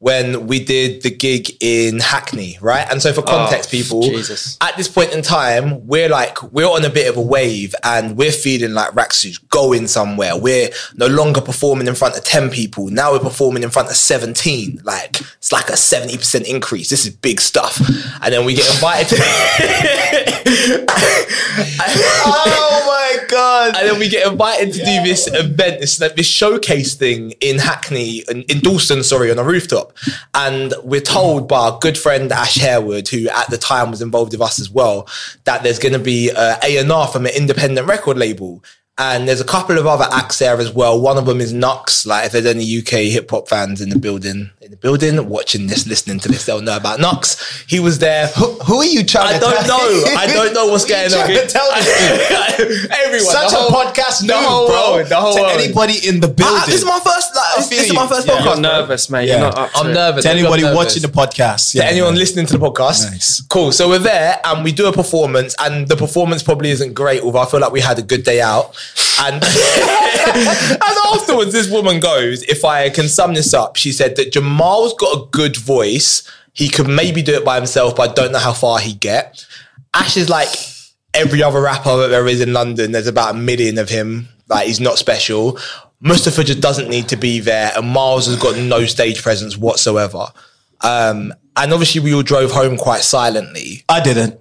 [0.01, 2.87] when we did the gig in Hackney, right?
[2.89, 4.57] And so for oh, context, Oh, people, Jesus.
[4.59, 8.17] at this point in time, we're like, we're on a bit of a wave and
[8.17, 10.35] we're feeling like Rak-Su's going somewhere.
[10.35, 12.89] We're no longer performing in front of 10 people.
[12.89, 14.81] Now we're performing in front of 17.
[14.83, 16.89] Like, it's like a 70% increase.
[16.89, 17.79] This is big stuff.
[18.23, 19.21] And then we get invited to.
[22.23, 23.75] Oh my god.
[23.75, 28.23] And then we get invited to do this event, this this showcase thing in Hackney,
[28.29, 29.90] in, in Dalston, sorry, on a rooftop.
[30.33, 34.31] And we're told by our good friend Ash Harewood, who at the time was involved
[34.33, 35.07] with us as well,
[35.45, 38.63] that there's going to be uh, a A&R from an independent record label.
[38.97, 40.99] And there's a couple of other acts there as well.
[41.01, 42.05] One of them is Knucks.
[42.05, 45.67] Like if there's any UK hip hop fans in the building, in the building, watching
[45.67, 47.63] this, listening to this, they'll know about Knucks.
[47.67, 48.27] He was there.
[48.27, 49.77] Who, who are you trying I to don't tell?
[49.79, 50.03] know.
[50.17, 51.27] I don't know what's Who are you going on.
[51.29, 52.87] trying to tell this?
[52.91, 54.95] Everyone, Such the whole- a podcast the noob, whole bro.
[54.97, 55.59] world, the whole to world.
[55.61, 56.45] anybody in the building.
[56.59, 57.33] Ah, this is my first.
[57.33, 58.33] Like, this, this is my first Yeah.
[58.35, 58.43] podcast.
[58.45, 58.61] You're bro.
[58.61, 59.27] nervous, mate.
[59.29, 59.33] Yeah.
[59.33, 59.93] You're not up to I'm it.
[59.93, 60.23] nervous.
[60.25, 60.75] to anybody nervous.
[60.77, 61.71] watching the podcast.
[61.71, 62.19] To anyone man.
[62.19, 63.41] listening to the podcast, Nice.
[63.49, 63.71] cool.
[63.71, 67.39] So we're there and we do a performance, and the performance probably isn't great, although
[67.39, 68.75] I feel like we had a good day out.
[69.19, 74.31] And and afterwards, this woman goes, "If I can sum this up, she said that
[74.31, 76.23] Jamal's got a good voice.
[76.53, 79.45] He could maybe do it by himself, but I don't know how far he'd get."
[79.93, 80.49] Ash is like
[81.13, 82.91] every other rapper that there is in London.
[82.93, 84.27] There's about a million of him.
[84.47, 85.59] Like he's not special.
[85.99, 90.27] Mustafa just doesn't need to be there, and Miles has got no stage presence whatsoever.
[90.81, 93.83] Um, and obviously, we all drove home quite silently.
[93.87, 94.39] I didn't.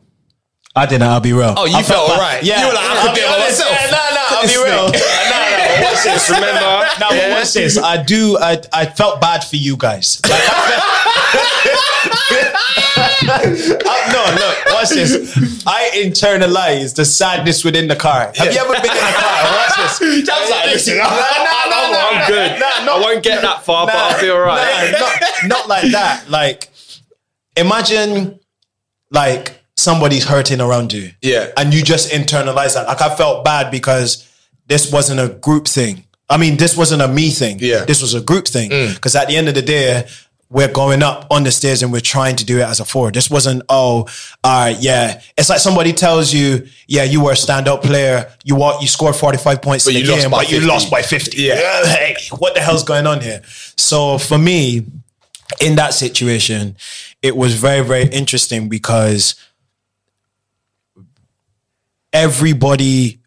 [0.74, 1.02] I didn't.
[1.08, 1.52] I'll be real.
[1.56, 2.14] Oh, you I felt bad.
[2.14, 2.42] alright.
[2.44, 3.60] Yeah, You were like, I could do it honest.
[3.60, 3.72] myself.
[3.72, 3.96] Yeah, no,
[4.40, 4.86] I'll be real.
[4.86, 6.28] no, no, watch this.
[6.30, 6.88] Remember?
[7.00, 7.34] Now, Yeah.
[7.38, 7.78] watch this.
[7.78, 8.38] I do.
[8.38, 10.20] I, I felt bad for you guys.
[10.28, 11.90] Like, I-
[14.12, 14.74] no, look.
[14.74, 15.62] Watch this.
[15.66, 18.32] I internalized the sadness within the car.
[18.36, 19.42] Have you ever been in a car?
[19.44, 19.98] Watch this.
[20.26, 22.60] Jam's like, listen, no, no, no, no, I'm good.
[22.60, 24.90] No, no, I won't get that far, but I'll be all right.
[24.92, 26.28] Nah, not, not like that.
[26.30, 26.70] Like,
[27.56, 28.40] imagine,
[29.10, 31.48] like somebody's hurting around you, Yeah.
[31.56, 32.86] and you just internalize that.
[32.86, 34.26] Like, I felt bad because
[34.70, 36.04] this wasn't a group thing.
[36.30, 37.58] I mean, this wasn't a me thing.
[37.58, 37.84] Yeah.
[37.84, 38.70] this was a group thing.
[38.94, 40.06] Because at the end of the day.
[40.52, 43.12] We're going up on the stairs and we're trying to do it as a four.
[43.12, 44.08] This wasn't, oh,
[44.42, 45.20] all right, yeah.
[45.38, 48.28] It's like somebody tells you, yeah, you were a stand-up player.
[48.42, 51.40] You walk, you scored 45 points But in the game, but you lost by 50.
[51.40, 51.54] Yeah.
[51.86, 53.42] Hey, what the hell's going on here?
[53.76, 54.86] So for me,
[55.60, 56.74] in that situation,
[57.22, 59.36] it was very, very interesting because
[62.12, 63.19] everybody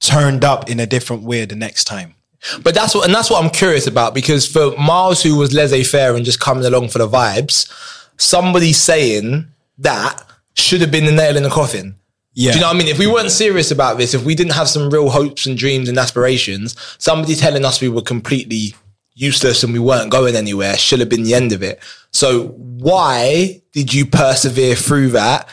[0.00, 2.14] turned up in a different way the next time.
[2.62, 6.14] But that's what, and that's what I'm curious about because for Miles, who was laissez-faire
[6.14, 7.70] and just coming along for the vibes,
[8.18, 9.46] somebody saying
[9.78, 10.22] that
[10.54, 11.96] should have been the nail in the coffin.
[12.34, 12.52] Yeah.
[12.52, 12.88] Do you know what I mean?
[12.88, 15.88] If we weren't serious about this, if we didn't have some real hopes and dreams
[15.88, 18.74] and aspirations, somebody telling us we were completely
[19.14, 21.82] useless and we weren't going anywhere should have been the end of it.
[22.12, 25.48] So why did you persevere through that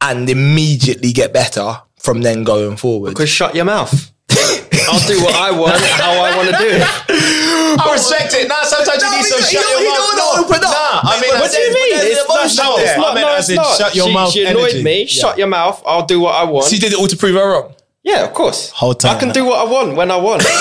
[0.00, 3.10] and immediately get better from then going forward?
[3.10, 3.92] Because shut your mouth.
[4.88, 6.82] I'll do what I want, how I want to do it.
[6.82, 8.46] I respect it.
[8.48, 10.16] Nah, sometimes you need he some don't- shut he your don't- he mouth.
[10.16, 10.70] don't open up.
[10.70, 11.90] Nah, I mean, What do you said- mean?
[11.98, 12.96] there's It's emotion not- there.
[12.96, 14.82] it's I meant as in shut your she, mouth She annoyed energy.
[14.84, 15.00] me.
[15.02, 15.06] Yeah.
[15.22, 15.82] Shut your mouth.
[15.84, 16.66] I'll do what I want.
[16.66, 17.74] She did it all to prove her wrong.
[18.04, 18.70] yeah, of course.
[18.70, 20.42] Hold tight I can do what I want when I want.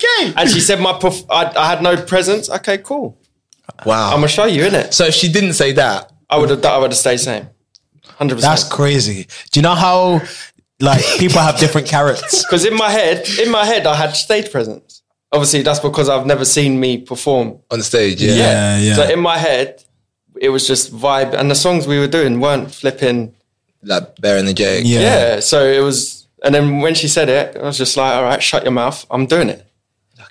[0.00, 0.32] Okay.
[0.36, 2.48] and she said my perf- I, I had no presence.
[2.48, 3.18] Okay, cool.
[3.84, 4.08] Wow.
[4.10, 4.94] I'm gonna show you in it.
[4.94, 6.64] so if she didn't say that, I would have.
[6.64, 7.48] I would have stayed same.
[8.20, 9.26] Hundred That's crazy.
[9.50, 10.20] Do you know how
[10.78, 12.44] like people have different carrots?
[12.50, 15.02] Because in my head, in my head, I had stage presence.
[15.32, 17.60] Obviously, that's because I've never seen me perform.
[17.70, 18.34] on stage, yeah.
[18.34, 18.94] Yeah, yeah.
[18.96, 19.82] So in my head,
[20.38, 23.34] it was just vibe, and the songs we were doing weren't flipping
[23.82, 24.82] Like bearing the J.
[24.82, 25.00] Yeah.
[25.00, 25.40] Yeah.
[25.40, 28.42] So it was, and then when she said it, I was just like, all right,
[28.42, 29.06] shut your mouth.
[29.10, 29.64] I'm doing it.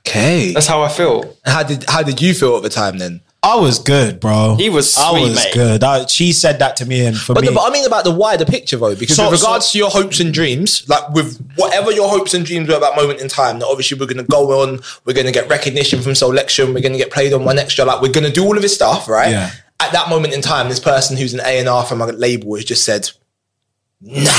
[0.01, 0.53] Okay.
[0.53, 1.35] That's how I feel.
[1.45, 3.21] How did how did you feel at the time then?
[3.41, 4.55] I was good, bro.
[4.59, 5.53] He was I sweet, was mate.
[5.53, 5.81] good.
[5.83, 8.11] I, she said that to me, and for But, me, but I mean about the
[8.11, 11.91] wider picture though, because So- with regards to your hopes and dreams, like with whatever
[11.91, 14.61] your hopes and dreams were at that moment in time, that obviously we're gonna go
[14.61, 18.11] on, we're gonna get recognition from selection, we're gonna get played on 1Xtra, like we're
[18.11, 19.31] gonna do all of this stuff, right?
[19.31, 19.51] Yeah.
[19.79, 22.55] At that moment in time, this person who's an A and R from a label
[22.55, 23.09] has just said,
[24.01, 24.31] "Nah,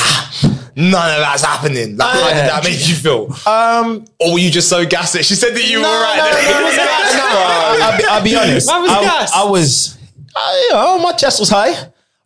[0.76, 3.32] none of that's happening." Like, how did that make you feel?
[3.46, 6.16] um, Or were you just so gassed that she said that you were no, right?
[6.16, 7.14] no, no, it was gas.
[7.14, 8.68] No, I- I'll, be, I'll be honest.
[8.70, 9.32] I was I, gas.
[9.34, 9.98] I was,
[10.36, 11.74] I, you know, my chest was high.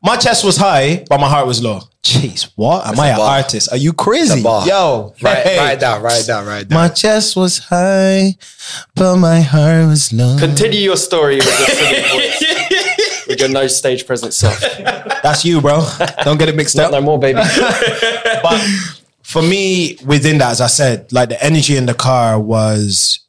[0.02, 1.80] My chest was high, but my heart was low.
[2.02, 2.86] Jeez, what?
[2.86, 3.36] Am I a an bar.
[3.38, 3.72] artist?
[3.72, 4.40] Are you crazy?
[4.42, 5.56] Yo, Right, hey.
[5.58, 6.78] write it down, write it down, write it down.
[6.78, 8.36] My chest was high,
[8.94, 10.36] but my heart was low.
[10.38, 12.42] Continue your story with your singing voice,
[13.40, 14.60] your no stage presence self.
[15.22, 15.86] That's you, bro.
[16.24, 16.92] Don't get it mixed up.
[16.92, 17.40] No more, baby.
[18.42, 18.60] but
[19.22, 23.20] for me, within that, as I said, like the energy in the car was,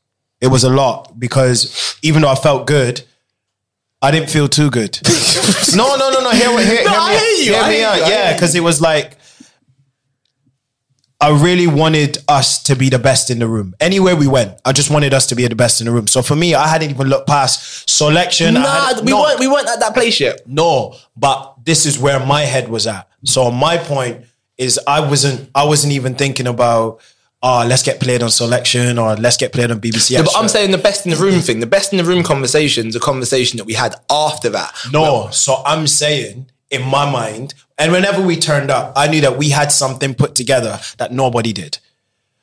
[0.41, 3.01] it was a lot because even though I felt good,
[4.01, 4.99] I didn't feel too good.
[5.75, 6.31] no, no, no, no.
[6.31, 7.97] Hear, hear, hear I me, hear you, Hear I me hear out.
[7.97, 9.17] you, I hear Yeah, because it was like,
[11.21, 13.73] I really wanted us to be the best in the room.
[13.79, 16.07] Anywhere we went, I just wanted us to be the best in the room.
[16.07, 18.55] So for me, I hadn't even looked past selection.
[18.55, 19.21] Nah, we no.
[19.21, 20.47] weren't we weren't at that place yet.
[20.47, 23.07] No, but this is where my head was at.
[23.23, 24.25] So my point
[24.57, 26.99] is I wasn't I wasn't even thinking about
[27.41, 30.11] oh let's get played on selection or let's get played on BBC.
[30.11, 32.23] Yeah, but I'm saying the best in the room thing, the best in the room
[32.23, 34.73] conversation is a conversation that we had after that.
[34.91, 35.29] no.
[35.31, 39.49] So I'm saying in my mind, and whenever we turned up, I knew that we
[39.49, 41.77] had something put together that nobody did.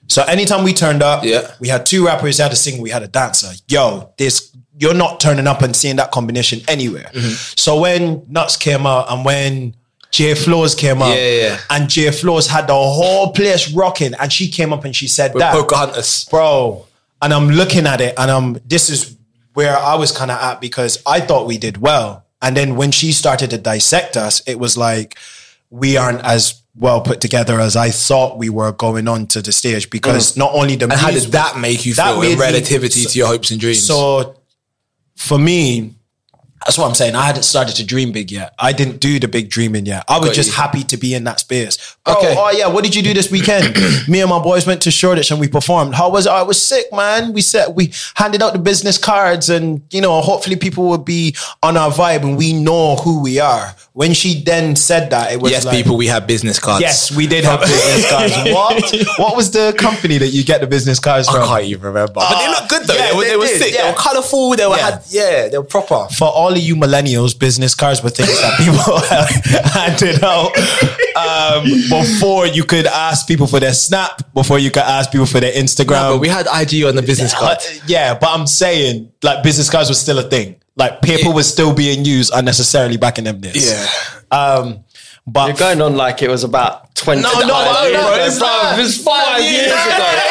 [0.09, 1.53] So anytime we turned up, Yeah.
[1.61, 3.49] we had two rappers, we had a singer, we had a dancer.
[3.69, 7.11] Yo, this you're not turning up and seeing that combination anywhere.
[7.13, 7.35] Mm-hmm.
[7.57, 9.75] So when Knucks came out and when
[10.11, 14.33] J Floors came out, Yeah, yeah, and J Floors had the whole place rocking, and
[14.33, 16.27] she came up and she said With that, Pocahontas.
[16.31, 16.87] bro.
[17.23, 19.17] And I'm looking at it, and I'm this is
[19.55, 22.91] where I was kind of at because I thought we did well, and then when
[22.91, 25.17] she started to dissect us, it was like
[25.71, 29.53] we aren't as well put together as I thought we were going on to the
[29.53, 30.93] stage because not only the Mm.
[30.93, 33.61] And how did that make you That feel in me- relativity to your hopes and
[33.61, 33.83] dreams?
[33.87, 34.37] so
[35.17, 35.95] for me,
[36.65, 37.15] that's what I'm saying.
[37.15, 38.55] I hadn't started to dream big yet.
[38.59, 40.05] I didn't do the big dreaming yet.
[40.09, 40.55] I was Got just you.
[40.57, 41.97] happy to be in that space.
[42.05, 42.35] Bro, Okay.
[42.37, 43.75] oh yeah, what did you do this weekend?
[44.09, 45.95] me and my boys went to Shoreditch and we performed.
[45.95, 46.31] How was it?
[46.33, 47.33] I was sick, man.
[47.33, 51.35] We said we handed out the business cards and you know, hopefully people would be
[51.63, 53.75] on our vibe and we know who we are.
[53.95, 56.81] When she then said that, it was yes, like, people, we have business cards.
[56.81, 58.33] Yes, we did have business cards.
[58.53, 59.19] What?
[59.19, 61.43] What was the company that you get the business cards from?
[61.43, 62.15] I can't even remember.
[62.15, 62.95] But they look good though.
[62.95, 63.75] yeah, they, were, they they were did, sick.
[63.77, 64.57] They were colourful.
[64.57, 64.91] They were Yeah.
[64.93, 66.07] had, yeah, they were proper.
[66.15, 68.99] for all of you millennials, business cards were things that people
[69.73, 70.53] handed out
[71.17, 75.41] um, before you could ask people for their Snap, before you could ask people for
[75.41, 76.15] their Instagram.
[76.15, 77.59] but we had IG on the business Uh, card.
[77.87, 80.57] yeah, but I'm saying like business cards was still a thing.
[80.77, 83.71] Like paper was still being used unnecessarily back in them days.
[83.71, 83.87] Yeah.
[84.31, 84.85] Um,
[85.27, 88.25] but You're going on like it was about 20 No, no, no, years no, ago.
[88.25, 88.79] it's Bro, not.
[88.79, 89.73] It was five Five years years.
[89.73, 90.22] ago.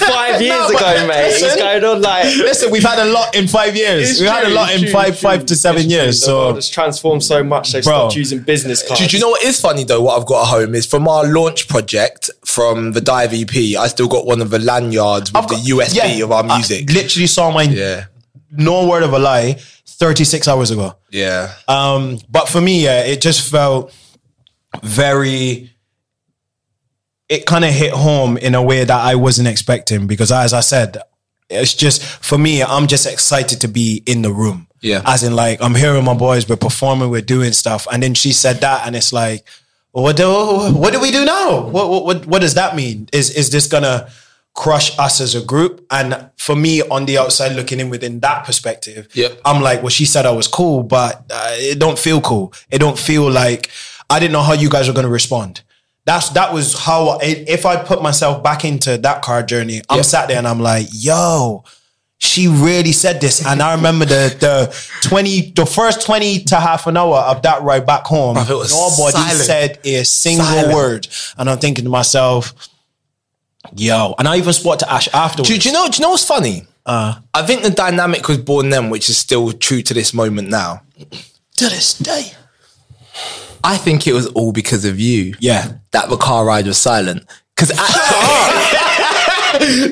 [0.00, 1.32] Five years No, ago, mate.
[1.32, 1.58] He's listen.
[1.58, 2.24] going on like.
[2.36, 4.20] listen, we've had a lot in five years.
[4.20, 5.28] We've had a lot in true, five, true.
[5.30, 6.20] five to seven It's years.
[6.20, 7.72] The So it's transformed so much.
[7.72, 7.92] They've Bro.
[7.92, 9.00] stopped using business cards.
[9.00, 10.00] Do, do you know what is funny though?
[10.02, 13.54] What I've got at home is from our launch project from the Dive EP.
[13.78, 16.56] I still got one of the lanyards with got- the USB yeah, of our I
[16.56, 16.90] music.
[16.90, 17.72] literally saw mine.
[17.72, 18.06] yeah,
[18.50, 19.56] No word of a lie.
[19.86, 20.96] Thirty six hours ago.
[21.10, 21.52] yeah.
[21.68, 23.92] Um, but for me, yeah, it just felt
[24.82, 25.70] very.
[27.30, 30.60] It kind of hit home in a way that I wasn't expecting because, as I
[30.60, 30.98] said,
[31.48, 32.62] it's just for me.
[32.62, 34.66] I'm just excited to be in the room.
[34.82, 35.02] Yeah.
[35.04, 38.32] as in like I'm hearing my boys, we're performing, we're doing stuff, and then she
[38.32, 39.44] said that, and it's like,
[39.92, 40.26] what do
[40.72, 41.60] what do we do now?
[41.68, 43.08] What what what, does that mean?
[43.12, 44.08] Is is this gonna
[44.54, 45.84] crush us as a group?
[45.90, 49.40] And for me, on the outside looking in, within that perspective, Yep.
[49.44, 52.52] I'm like, well, she said I was cool, but uh, it don't feel cool.
[52.70, 53.70] It don't feel like
[54.08, 55.62] I didn't know how you guys were going to respond.
[56.06, 59.98] That's that was how I, if I put myself back into that car journey, I'm
[59.98, 60.02] Yeah.
[60.02, 61.62] sat there and I'm like, yo,
[62.18, 63.44] she really said this.
[63.46, 67.62] And I remember the the 20, the first 20 to half an hour of that
[67.62, 69.44] ride back home, was nobody silent.
[69.44, 70.74] said a single Silent.
[70.74, 71.08] word.
[71.38, 72.54] And I'm thinking to myself,
[73.76, 75.48] yo, and I even spoke to Ash afterwards.
[75.50, 75.86] Do, do you know?
[75.88, 76.66] Do you know what's funny?
[76.86, 77.16] Uh.
[77.34, 80.82] I think the dynamic was born then, which is still true to this moment now.
[81.56, 82.32] to this day.
[83.64, 85.34] I think it was all because of you.
[85.40, 85.72] Yeah.
[85.92, 87.24] that the car ride was silent.
[87.56, 87.70] Because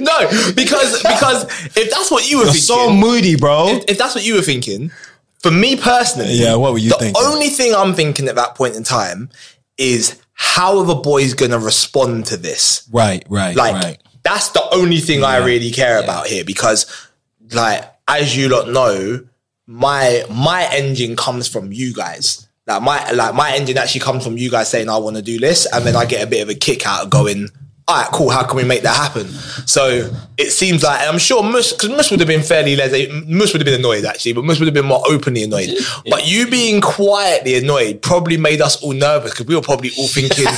[0.01, 0.19] no,
[0.55, 1.45] because because
[1.77, 3.69] if that's what you were You're thinking, so moody, bro.
[3.69, 4.91] if, if that's what you were thinking,
[5.43, 7.23] for me personally, Yeah, what were you the thinking?
[7.23, 9.31] only thing I'm thinking at that point in time
[9.77, 12.89] is how are the boys gonna respond to this?
[12.93, 14.03] Right, right, Like right.
[14.23, 16.87] that's the only thing I really care about here because,
[17.53, 19.25] like, as you lot know,
[19.67, 22.48] my my engine comes from you guys.
[22.69, 25.39] Like my like my engine actually comes from you guys saying I want to do
[25.39, 27.49] this, and then I get a bit of a kick out of going.
[27.89, 28.29] All right, cool.
[28.29, 29.27] How can we make that happen?
[29.67, 33.11] So it seems like and I'm sure Mus because Mus would have been fairly lazy.
[33.27, 35.71] Mus would have been annoyed actually, but Mus would have been more openly annoyed.
[36.11, 40.07] But you being quietly annoyed probably made us all nervous because we were probably all
[40.09, 40.45] thinking,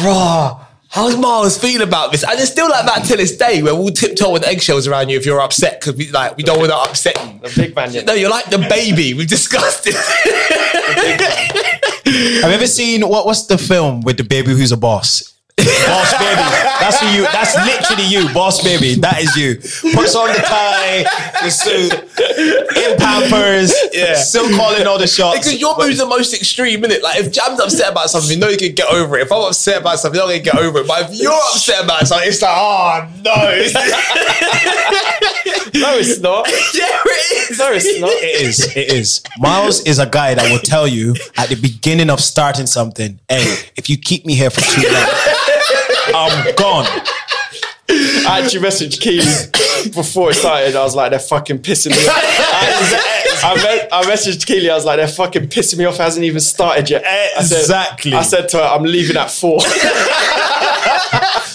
[0.00, 0.58] "Bruh,
[0.88, 3.92] how's Miles feel about this?" And it's still like that till this day, where we'll
[3.92, 6.76] tiptoe with eggshells around you if you're upset because we like we don't want to
[6.78, 7.40] upset you.
[7.40, 7.92] The big man.
[7.92, 8.04] Yeah.
[8.04, 9.12] No, you're like the baby.
[9.12, 10.62] We've discussed it.
[10.86, 13.26] Have you ever seen what?
[13.26, 15.35] What's the film with the baby who's a boss?
[15.64, 16.42] Boss baby.
[16.80, 17.22] That's who you.
[17.22, 18.94] That's literally you, boss baby.
[19.00, 19.56] That is you.
[19.94, 21.04] Puts on the tie,
[21.42, 21.92] the suit,
[22.76, 23.74] in Pampers.
[23.92, 24.14] Yeah.
[24.14, 25.38] Still calling all the shots.
[25.38, 27.02] Because your move's the most extreme, isn't it?
[27.02, 29.22] Like if Jam's upset about something, you know you can get over it.
[29.22, 30.86] If I'm upset about something, you can get over it.
[30.86, 33.32] But if you're upset about something, it's like, oh no.
[35.80, 36.48] No, it's not.
[36.74, 37.58] yeah, it is.
[37.58, 38.10] No, it's not.
[38.10, 38.76] It is.
[38.76, 39.22] It is.
[39.38, 43.56] Miles is a guy that will tell you at the beginning of starting something, hey,
[43.76, 45.06] if you keep me here for too long,
[46.14, 46.86] I'm gone.
[47.88, 49.24] I actually messaged Keely
[49.94, 50.74] before it started.
[50.74, 52.16] I was like, they're fucking pissing me off.
[53.44, 54.68] I, I, I messaged Keely.
[54.70, 55.94] I was like, they're fucking pissing me off.
[55.94, 57.04] It hasn't even started yet.
[57.06, 58.12] I said- Exactly.
[58.12, 59.60] I said to her, I'm leaving at four.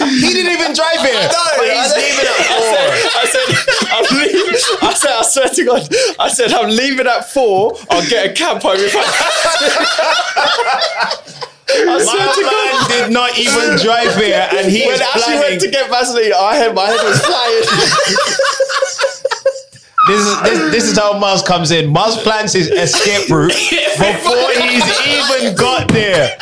[0.01, 1.29] He didn't even drive here.
[1.57, 2.90] but he's leaving at four.
[3.13, 3.45] I said,
[3.91, 4.55] I'm leaving.
[4.81, 5.89] I said, I swear to God,
[6.19, 7.73] I said, I'm leaving at four.
[7.89, 9.01] I'll get a cab home if I
[11.73, 15.21] I swear to My man did not even drive here, and he When is Ashley
[15.23, 15.41] planning.
[15.41, 17.63] went to get Vaseline, I had my head was flying.
[20.07, 21.91] This is this, this is how Miles comes in.
[21.93, 26.35] Miles plans his escape route before he's even got there.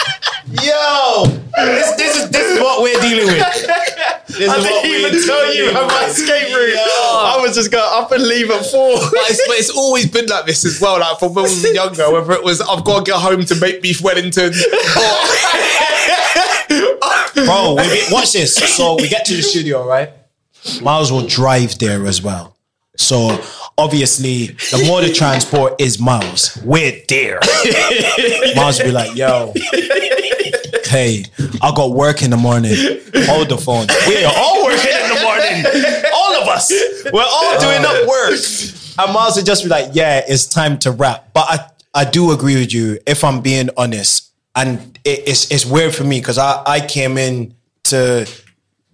[0.64, 1.26] Yo,
[1.58, 3.69] this, this is this is what we're dealing with.
[4.40, 6.78] This I didn't even tell you about my escape route.
[6.78, 8.96] I was just going up and leave at four.
[8.96, 11.00] But it's, but it's always been like this as well.
[11.00, 13.56] Like from when we were younger, whether it was I've got to get home to
[13.56, 14.54] make beef Wellington,
[17.36, 18.56] Bro, be, watch this.
[18.56, 20.10] So we get to the studio, right?
[20.82, 22.56] Miles will drive there as well.
[22.98, 23.42] So
[23.78, 26.58] obviously, the mode of transport is Miles.
[26.64, 27.40] We're there.
[28.56, 29.54] Miles will be like, yo,
[30.90, 31.24] hey,
[31.62, 32.74] I got work in the morning.
[33.28, 33.88] Hold the phone.
[34.08, 36.04] We're all working in the morning.
[36.14, 36.72] All of us.
[37.14, 38.40] We're all doing up work.
[38.98, 41.32] And Miles would just be like, yeah, it's time to wrap.
[41.34, 44.32] But I, I do agree with you, if I'm being honest.
[44.56, 48.28] And it, it's it's weird for me because I, I came in to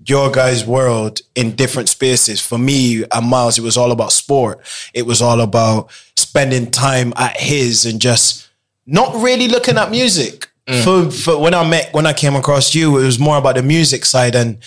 [0.05, 2.45] your guys' world in different spaces.
[2.45, 4.59] For me and Miles, it was all about sport.
[4.93, 8.49] It was all about spending time at his and just
[8.85, 10.49] not really looking at music.
[10.67, 13.61] For, for when I met when I came across you, it was more about the
[13.63, 14.57] music side, and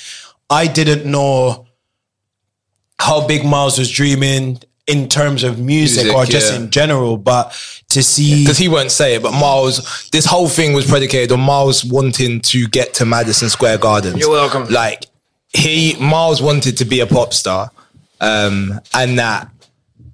[0.49, 1.67] I didn't know
[3.01, 6.61] how big Miles was dreaming in terms of music, Music, or just yeah.
[6.61, 7.17] in general.
[7.17, 7.53] But
[7.91, 11.41] to see because he won't say it, but Miles, this whole thing was predicated on
[11.41, 14.19] Miles wanting to get to Madison Square Gardens.
[14.19, 14.67] You're welcome.
[14.69, 15.07] Like
[15.49, 17.71] he, Miles wanted to be a pop star,
[18.21, 19.51] um, and that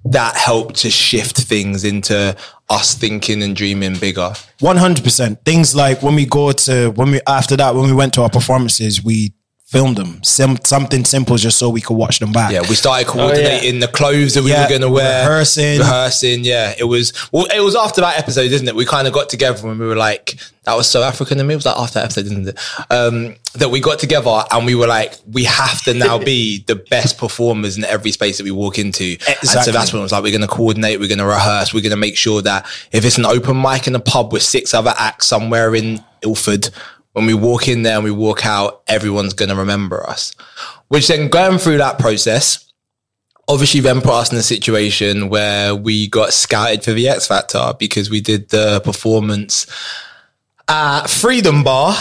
[0.05, 2.35] that helped to shift things into
[2.69, 4.33] us thinking and dreaming bigger.
[4.59, 5.43] One hundred percent.
[5.45, 8.29] Things like when we go to when we after that when we went to our
[8.29, 9.33] performances, we
[9.75, 10.23] filmed them.
[10.23, 12.49] Sim, something simple just so we could watch them back.
[12.53, 15.79] Yeah, we started coordinating the clothes that we Yeah, were going to wear, rehearsing.
[15.79, 16.45] rehearsing.
[16.45, 17.11] Yeah, it was.
[17.33, 18.73] Well, it was after that episode, isn't it?
[18.73, 21.55] We kind of got together and we were like, that was so African to me.
[21.55, 22.59] It was like after that episode, isn't it?
[22.89, 26.75] Um, that we got together and we were like, we have to now be the
[26.77, 29.17] best performers in every space that we walk into.
[29.27, 31.73] And so that's when it was like, we're going to coordinate, we're going to rehearse,
[31.73, 34.41] we're going to make sure that if it's an open mic in a pub with
[34.41, 36.69] six other acts somewhere in Ilford,
[37.15, 40.35] when we walk in there and we walk out, everyone's going to remember us.
[40.89, 42.69] Which then going through that process,
[43.47, 47.71] obviously then put us in a situation where we got scouted for the X Factor
[47.79, 49.65] because we did the performance
[50.67, 51.95] at Freedom Bar.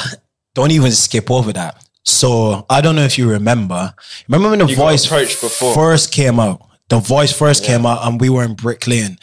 [0.54, 1.80] Don't even skip over that.
[2.02, 3.94] So I don't know if you remember.
[4.28, 5.08] Remember when the got voice
[5.40, 5.74] before.
[5.74, 6.60] first came out?
[6.88, 9.16] The voice first came out, and we were in Brick Lane,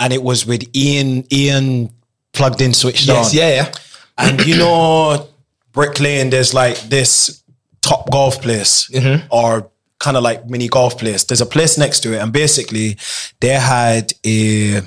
[0.00, 1.24] and it was with Ian.
[1.32, 1.90] Ian
[2.34, 3.38] plugged in, switched Yes, on.
[3.38, 3.72] yeah, yeah.
[4.18, 5.28] And you know,
[5.72, 7.42] Brick Lane, there's like this
[7.80, 9.66] top golf place or mm-hmm.
[9.98, 11.24] kind of like mini golf place.
[11.24, 12.18] There's a place next to it.
[12.18, 12.98] And basically,
[13.40, 14.82] they had a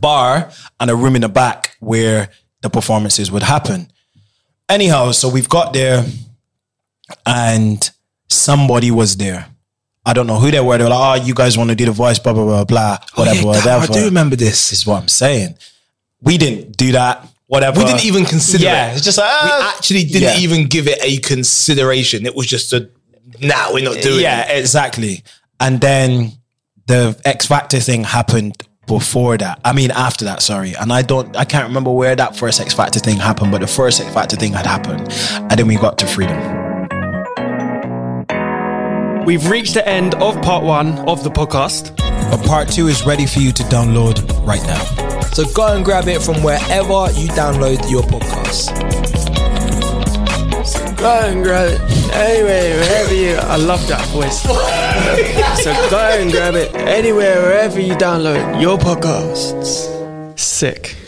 [0.00, 2.28] bar and a room in the back where
[2.62, 3.90] the performances would happen.
[4.68, 6.04] Anyhow, so we've got there
[7.26, 7.90] and
[8.28, 9.46] somebody was there.
[10.04, 10.78] I don't know who they were.
[10.78, 12.98] They were like, oh, you guys want to do the voice, blah, blah, blah, blah,
[13.14, 13.84] whatever, Oh, yeah, whatever.
[13.84, 14.34] I do remember.
[14.34, 15.56] This is what I'm saying.
[16.20, 17.28] We didn't do that.
[17.52, 17.80] Whatever.
[17.80, 18.96] We didn't even consider Yeah, it.
[18.96, 20.38] it's just like, we ah, actually didn't yeah.
[20.38, 22.24] even give it a consideration.
[22.24, 22.88] It was just a
[23.40, 24.22] now we're not doing it.
[24.22, 25.22] yeah, exactly.
[25.60, 26.32] And then
[26.86, 29.60] the X Factor thing happened before that.
[29.64, 30.74] I mean, after that, sorry.
[30.74, 33.66] And I don't, I can't remember where that first X Factor thing happened, but the
[33.66, 36.38] first X Factor thing had happened, and then we got to Freedom.
[39.26, 41.96] We've reached the end of part one of the podcast.
[42.32, 44.16] But part two is ready for you to download
[44.46, 45.20] right now.
[45.32, 48.72] So go and grab it from wherever you download your podcast.
[50.96, 51.80] Go and grab it.
[52.14, 53.34] Anyway, wherever you.
[53.34, 54.40] I love that voice.
[55.62, 60.38] so go and grab it anywhere, wherever you download your podcasts.
[60.38, 61.01] Sick.